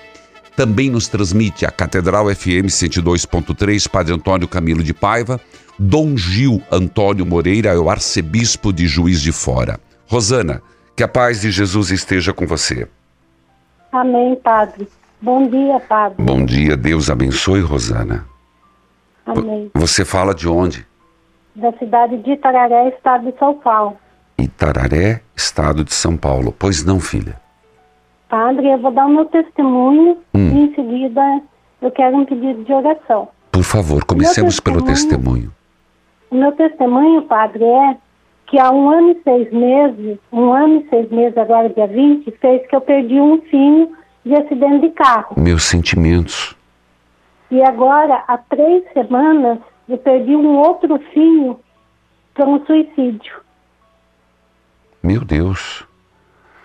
[0.58, 5.40] Também nos transmite a Catedral FM 102.3, Padre Antônio Camilo de Paiva.
[5.78, 9.80] Dom Gil Antônio Moreira é o arcebispo de Juiz de Fora.
[10.08, 10.64] Rosana,
[10.96, 12.88] que a paz de Jesus esteja com você.
[13.92, 14.88] Amém, Padre.
[15.22, 16.24] Bom dia, Padre.
[16.24, 18.26] Bom dia, Deus abençoe, Rosana.
[19.28, 19.70] Amém.
[19.76, 20.88] Você fala de onde?
[21.56, 23.96] Da cidade de Itararé, estado de São Paulo.
[24.40, 26.52] Itararé, estado de São Paulo.
[26.58, 27.40] Pois não, filha.
[28.30, 30.50] Padre, eu vou dar o meu testemunho Hum.
[30.56, 31.42] e em seguida
[31.82, 33.30] eu quero um pedido de oração.
[33.52, 35.52] Por favor, comecemos pelo testemunho.
[36.30, 37.98] O meu testemunho, Padre, é
[38.48, 42.30] que há um ano e seis meses, um ano e seis meses, agora dia 20,
[42.40, 43.92] fez que eu perdi um filho
[44.26, 45.36] de acidente de carro.
[45.38, 46.56] Meus sentimentos.
[47.50, 51.60] E agora, há três semanas, eu perdi um outro filho
[52.36, 53.36] por um suicídio.
[55.02, 55.86] Meu Deus.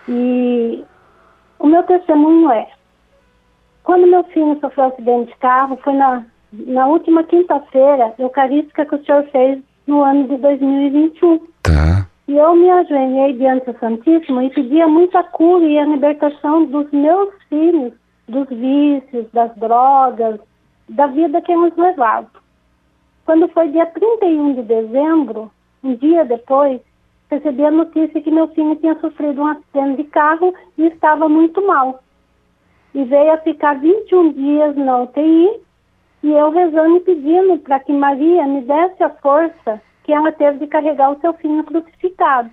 [0.09, 0.83] E
[1.63, 2.67] o meu testemunho é:
[3.83, 8.95] quando meu filho sofreu um acidente de carro, foi na, na última quinta-feira eucarística que
[8.95, 11.39] o senhor fez no ano de 2021.
[11.63, 12.05] Tá.
[12.27, 16.91] E eu me ajoelhei diante do Santíssimo e pedia muita cura e a libertação dos
[16.91, 17.93] meus filhos,
[18.27, 20.39] dos vícios, das drogas,
[20.89, 22.27] da vida que nos levava.
[23.25, 25.49] Quando foi dia 31 de dezembro,
[25.81, 26.81] um dia depois,
[27.33, 31.65] recebi a notícia que meu filho tinha sofrido um acidente de carro e estava muito
[31.65, 32.01] mal.
[32.93, 35.61] E veio a ficar 21 dias na UTI
[36.21, 40.59] e eu rezando e pedindo para que Maria me desse a força que ela teve
[40.59, 42.51] de carregar o seu filho crucificado.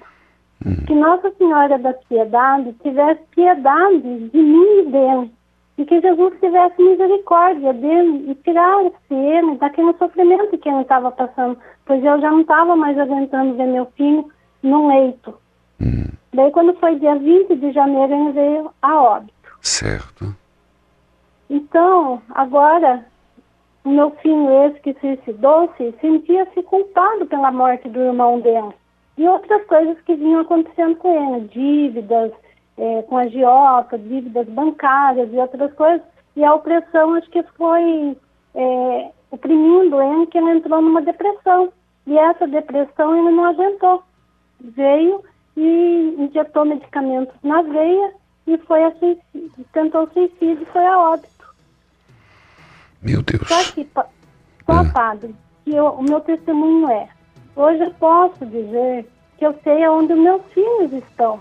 [0.86, 5.30] Que Nossa Senhora da Piedade tivesse piedade de mim e dele.
[5.78, 11.56] E que Jesus tivesse misericórdia dele e tirasse ele daquele sofrimento que ele estava passando.
[11.86, 14.30] Pois eu já não estava mais aguentando ver meu filho
[14.62, 15.34] no leito.
[16.32, 19.32] Daí, quando foi dia 20 de janeiro, ele veio a óbito.
[19.60, 20.34] Certo.
[21.48, 23.04] Então, agora,
[23.84, 28.72] o meu filho esse que suicidou-se sentia-se culpado pela morte do irmão dele.
[29.18, 32.32] E outras coisas que vinham acontecendo com ele, dívidas
[32.78, 36.02] eh, com a Gioca, dívidas bancárias e outras coisas.
[36.36, 38.16] E a opressão acho que foi
[38.54, 41.72] eh, oprimindo ele, que ele entrou numa depressão.
[42.06, 44.02] E essa depressão ele não aguentou.
[44.60, 45.22] Veio
[45.56, 48.12] e injetou medicamentos na veia
[48.46, 51.54] e foi a suicídio, tentou suicídio e foi a óbito.
[53.02, 53.46] Meu Deus.
[53.48, 53.88] Só que,
[54.66, 55.34] só, padre,
[55.64, 57.08] que eu- o meu testemunho é,
[57.56, 59.06] hoje eu posso dizer
[59.38, 61.40] que eu sei aonde os meus filhos estão.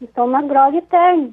[0.00, 1.30] Estão na glória eterna.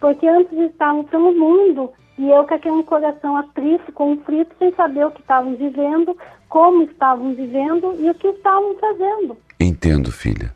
[0.00, 5.10] Porque antes estavam pelo mundo e eu com aquele coração atrito, conflito, sem saber o
[5.10, 6.16] que estavam vivendo,
[6.48, 9.36] como estavam vivendo e o que estavam fazendo.
[9.62, 10.52] Entendo, filha.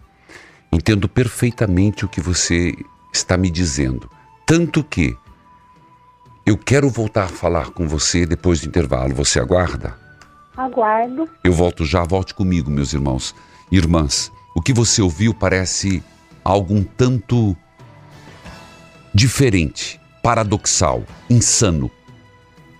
[0.72, 2.74] Entendo perfeitamente o que você
[3.12, 4.10] está me dizendo.
[4.44, 5.16] Tanto que
[6.44, 9.14] eu quero voltar a falar com você depois do intervalo.
[9.14, 9.96] Você aguarda?
[10.56, 11.28] Aguardo.
[11.44, 13.34] Eu volto já, volte comigo, meus irmãos.
[13.70, 16.02] Irmãs, o que você ouviu parece
[16.44, 17.56] algo um tanto
[19.12, 21.90] diferente, paradoxal, insano.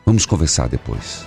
[0.04, 1.24] Vamos conversar depois.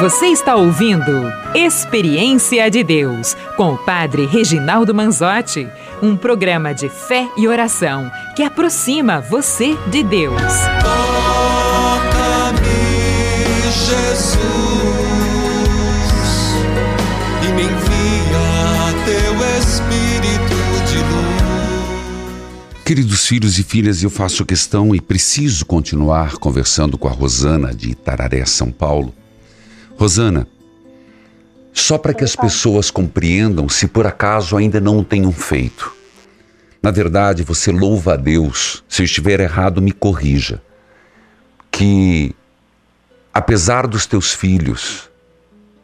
[0.00, 5.66] Você está ouvindo Experiência de Deus com o Padre Reginaldo Manzotti,
[6.02, 10.42] um programa de fé e oração que aproxima você de Deus.
[10.82, 12.60] Toca-me,
[13.62, 14.36] Jesus,
[17.42, 20.56] e me envia teu Espírito
[20.90, 22.82] de luz.
[22.84, 27.92] Queridos filhos e filhas, eu faço questão e preciso continuar conversando com a Rosana de
[27.92, 29.14] Itararé, São Paulo.
[29.96, 30.46] Rosana,
[31.72, 35.92] só para que as pessoas compreendam se por acaso ainda não o tenham feito.
[36.82, 38.84] Na verdade, você louva a Deus.
[38.88, 40.62] Se eu estiver errado, me corrija.
[41.70, 42.34] Que,
[43.34, 45.10] apesar dos teus filhos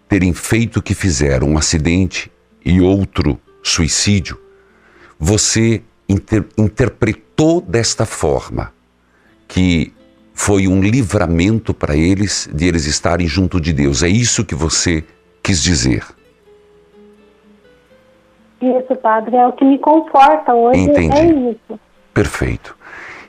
[0.09, 2.31] terem feito o que fizeram, um acidente
[2.65, 4.41] e outro suicídio,
[5.19, 8.73] você inter- interpretou desta forma
[9.49, 9.93] que
[10.35, 14.03] foi um livramento para eles de eles estarem junto de Deus.
[14.03, 15.05] É isso que você
[15.43, 16.05] quis dizer.
[18.61, 20.81] Isso, padre, é o que me conforta hoje.
[20.81, 21.17] Entendi.
[21.17, 21.81] É isso.
[22.15, 22.77] Perfeito.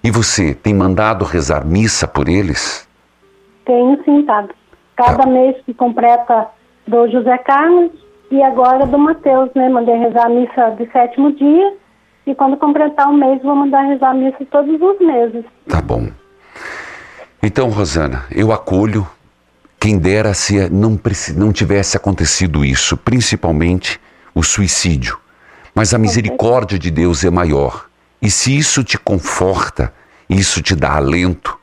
[0.03, 2.87] E você tem mandado rezar missa por eles?
[3.65, 4.53] Tenho sim, padre.
[4.95, 6.47] Cada mês que completa
[6.87, 7.91] do José Carlos
[8.29, 9.69] e agora do Mateus, né?
[9.69, 11.73] Mandei rezar a missa de sétimo dia
[12.27, 15.45] e quando completar um mês vou mandar rezar a missa todos os meses.
[15.67, 16.07] Tá bom.
[17.45, 19.05] Então, Rosana, eu acolho.
[19.77, 20.97] Quem dera se não,
[21.35, 23.99] não tivesse acontecido isso, principalmente
[24.33, 25.19] o suicídio.
[25.75, 27.87] Mas a misericórdia de Deus é maior.
[28.21, 29.93] E se isso te conforta,
[30.29, 31.59] isso te dá alento,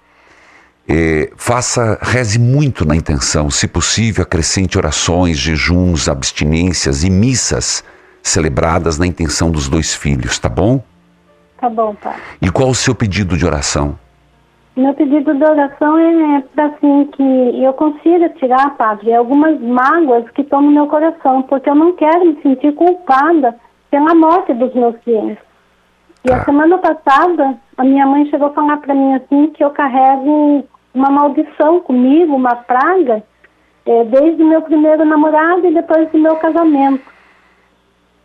[0.87, 3.51] é, faça, reze muito na intenção.
[3.51, 7.83] Se possível, acrescente orações, jejuns, abstinências e missas
[8.23, 10.85] celebradas na intenção dos dois filhos, tá bom?
[11.59, 12.21] Tá bom, padre.
[12.43, 13.99] E qual o seu pedido de oração?
[14.77, 20.43] Meu pedido de oração é para assim que eu consiga tirar, padre, algumas mágoas que
[20.43, 23.59] estão no meu coração, porque eu não quero me sentir culpada
[23.91, 25.37] pela morte dos meus filhos.
[26.25, 29.71] E a semana passada, a minha mãe chegou a falar para mim assim que eu
[29.71, 30.65] carrego
[30.95, 33.25] uma maldição comigo, uma praga,
[33.87, 37.05] eh, desde o meu primeiro namorado e depois do meu casamento.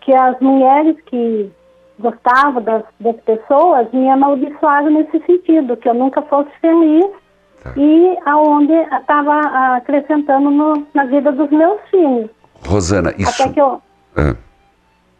[0.01, 1.51] Que as mulheres que
[1.99, 7.05] gostavam das, das pessoas me amaldiçoaram nesse sentido, que eu nunca fosse feliz
[7.77, 9.39] e aonde estava
[9.77, 12.29] acrescentando no- na vida dos meus filhos.
[12.67, 13.41] Rosana, isso.
[13.41, 13.81] Até que eu,
[14.15, 14.35] Ah,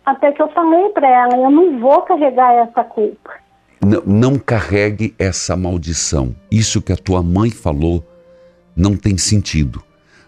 [0.06, 3.32] até que eu falei para ela, eu não vou carregar essa culpa.
[3.82, 6.36] não, não carregue essa maldição.
[6.52, 8.04] Isso que a tua mãe falou
[8.76, 9.82] não tem sentido.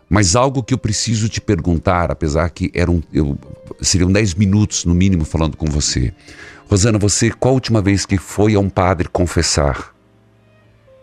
[0.10, 3.38] Mas algo que eu preciso te perguntar, apesar que eram, eu,
[3.82, 6.14] seriam 10 minutos no mínimo falando com você.
[6.70, 9.94] Rosana, você qual a última vez que foi a um padre confessar?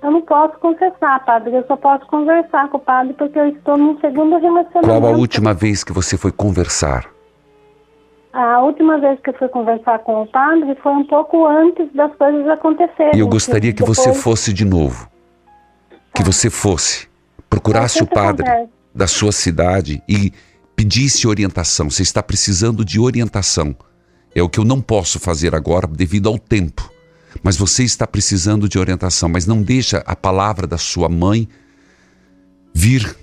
[0.02, 3.76] Eu não posso confessar, padre, eu só posso conversar com o padre porque eu estou
[3.76, 4.86] num segundo relacionamento.
[4.86, 7.06] Qual a última vez que você foi conversar?
[8.32, 12.14] A última vez que eu fui conversar com o padre foi um pouco antes das
[12.16, 13.12] coisas acontecerem.
[13.14, 15.08] E eu gostaria que você depois- fosse de novo.
[16.14, 17.08] Que você fosse,
[17.48, 18.72] procurasse o padre acontece.
[18.94, 20.32] Da sua cidade e
[20.76, 21.90] pedisse orientação.
[21.90, 23.74] Você está precisando de orientação.
[24.34, 26.90] É o que eu não posso fazer agora devido ao tempo.
[27.42, 29.28] Mas você está precisando de orientação.
[29.28, 31.48] Mas não deixa a palavra da sua mãe
[32.72, 33.16] vir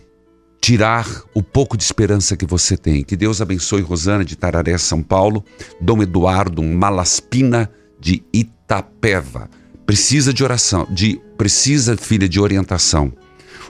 [0.61, 3.03] tirar o pouco de esperança que você tem.
[3.03, 5.43] Que Deus abençoe Rosana de Tararé, São Paulo,
[5.79, 7.69] Dom Eduardo Malaspina
[7.99, 9.49] de Itapeva.
[9.85, 13.11] Precisa de oração, de precisa filha de orientação.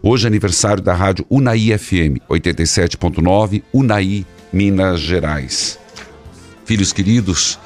[0.04, 5.78] Hoje é aniversário da rádio Unai FM 87.9, Unai, Minas Gerais.
[6.66, 7.60] Filhos queridos,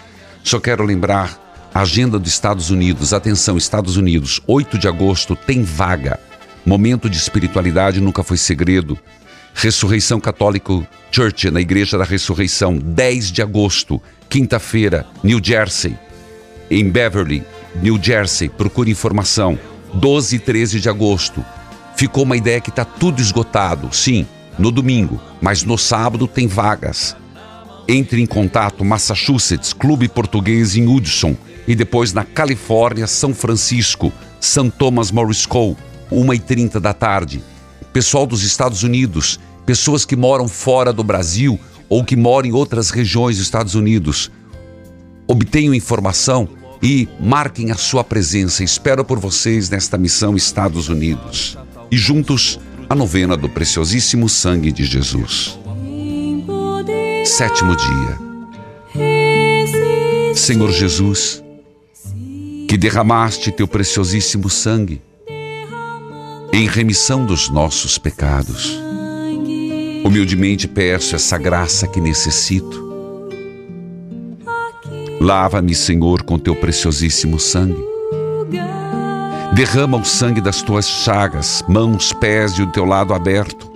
[0.43, 3.13] só quero lembrar a agenda dos Estados Unidos.
[3.13, 6.19] Atenção, Estados Unidos, 8 de agosto tem vaga.
[6.65, 8.99] Momento de espiritualidade nunca foi segredo.
[9.53, 15.95] Ressurreição Católico Church, na Igreja da Ressurreição, 10 de agosto, quinta-feira, New Jersey.
[16.69, 17.45] Em Beverly,
[17.81, 19.57] New Jersey, procure informação.
[19.93, 21.45] 12 e 13 de agosto.
[21.95, 23.89] Ficou uma ideia que está tudo esgotado.
[23.93, 24.27] Sim,
[24.59, 27.15] no domingo, mas no sábado tem vagas.
[27.87, 31.35] Entre em contato Massachusetts, Clube Português em Hudson
[31.67, 34.71] e depois na Califórnia, São Francisco, St.
[34.77, 35.77] Thomas More School,
[36.11, 37.43] 1h30 da tarde.
[37.93, 42.89] Pessoal dos Estados Unidos, pessoas que moram fora do Brasil ou que moram em outras
[42.89, 44.31] regiões dos Estados Unidos.
[45.27, 46.47] Obtenham informação
[46.81, 48.63] e marquem a sua presença.
[48.63, 51.57] Espero por vocês nesta missão Estados Unidos.
[51.91, 52.59] E juntos,
[52.89, 55.57] a novena do preciosíssimo sangue de Jesus.
[57.25, 58.25] Sétimo dia.
[60.35, 61.43] Senhor Jesus,
[62.67, 65.01] que derramaste teu preciosíssimo sangue
[66.51, 68.79] em remissão dos nossos pecados.
[70.03, 72.85] Humildemente peço essa graça que necessito.
[75.19, 77.94] Lava-me, Senhor, com teu preciosíssimo sangue.
[79.55, 83.71] Derrama o sangue das tuas chagas, mãos, pés e o teu lado aberto.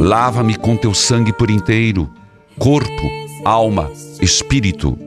[0.00, 2.08] Lava-me com teu sangue por inteiro,
[2.58, 3.10] corpo,
[3.44, 4.98] alma, espírito.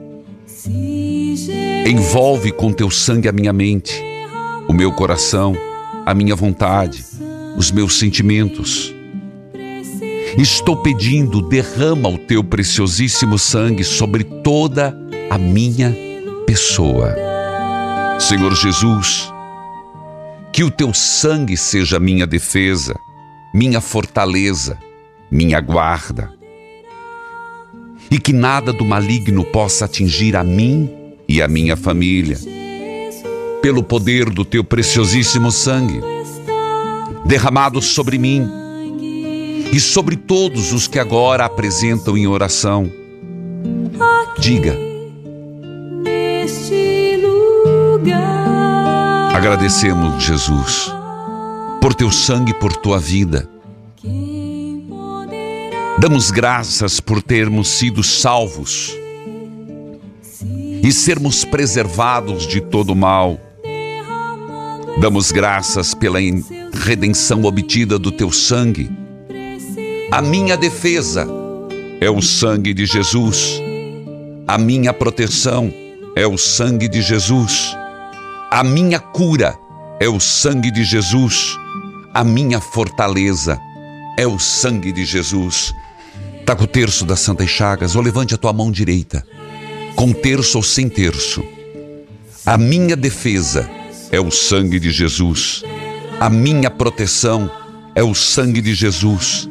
[1.87, 3.99] Envolve com teu sangue a minha mente,
[4.67, 5.57] o meu coração,
[6.05, 7.03] a minha vontade,
[7.57, 8.93] os meus sentimentos.
[10.37, 14.95] Estou pedindo, derrama o teu preciosíssimo sangue sobre toda
[15.27, 15.91] a minha
[16.45, 17.32] pessoa.
[18.19, 19.31] Senhor Jesus,
[20.51, 22.95] que o teu sangue seja minha defesa,
[23.53, 24.77] minha fortaleza,
[25.29, 26.31] minha guarda.
[28.09, 30.89] E que nada do maligno possa atingir a mim
[31.27, 32.37] e a minha família.
[33.61, 35.99] Pelo poder do teu preciosíssimo sangue,
[37.25, 38.47] derramado sobre mim
[39.71, 42.91] e sobre todos os que agora apresentam em oração.
[44.37, 44.92] Diga.
[49.33, 50.93] Agradecemos, Jesus,
[51.81, 53.49] por teu sangue, por tua vida.
[55.99, 58.93] Damos graças por termos sido salvos
[60.81, 63.39] e sermos preservados de todo mal.
[64.99, 66.19] Damos graças pela
[66.73, 68.91] redenção obtida do teu sangue.
[70.11, 71.27] A minha defesa
[71.99, 73.61] é o sangue de Jesus.
[74.47, 75.73] A minha proteção
[76.15, 77.75] é o sangue de Jesus.
[78.53, 79.57] A minha cura
[79.99, 81.57] é o sangue de Jesus.
[82.13, 83.59] A minha fortaleza
[84.15, 85.73] é o sangue de Jesus.
[86.45, 89.25] Tá com o terço das Santas Chagas, ou levante a tua mão direita,
[89.95, 91.43] com terço ou sem terço.
[92.45, 93.67] A minha defesa
[94.11, 95.63] é o sangue de Jesus.
[96.19, 97.49] A minha proteção
[97.95, 99.49] é o sangue de Jesus.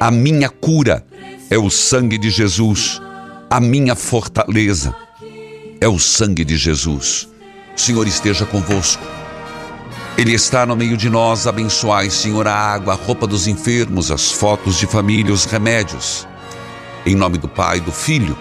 [0.00, 1.06] A minha cura
[1.48, 3.00] é o sangue de Jesus.
[3.48, 4.92] A minha fortaleza
[5.80, 7.30] é o sangue de Jesus.
[7.76, 9.02] O Senhor esteja convosco.
[10.16, 11.46] Ele está no meio de nós.
[11.46, 16.28] Abençoai, Senhor, a água, a roupa dos enfermos, as fotos de família, os remédios.
[17.04, 18.36] Em nome do Pai, do Filho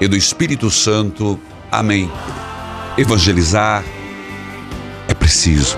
[0.00, 1.38] e do Espírito Santo.
[1.70, 2.10] Amém.
[2.96, 3.84] Evangelizar
[5.08, 5.76] é preciso.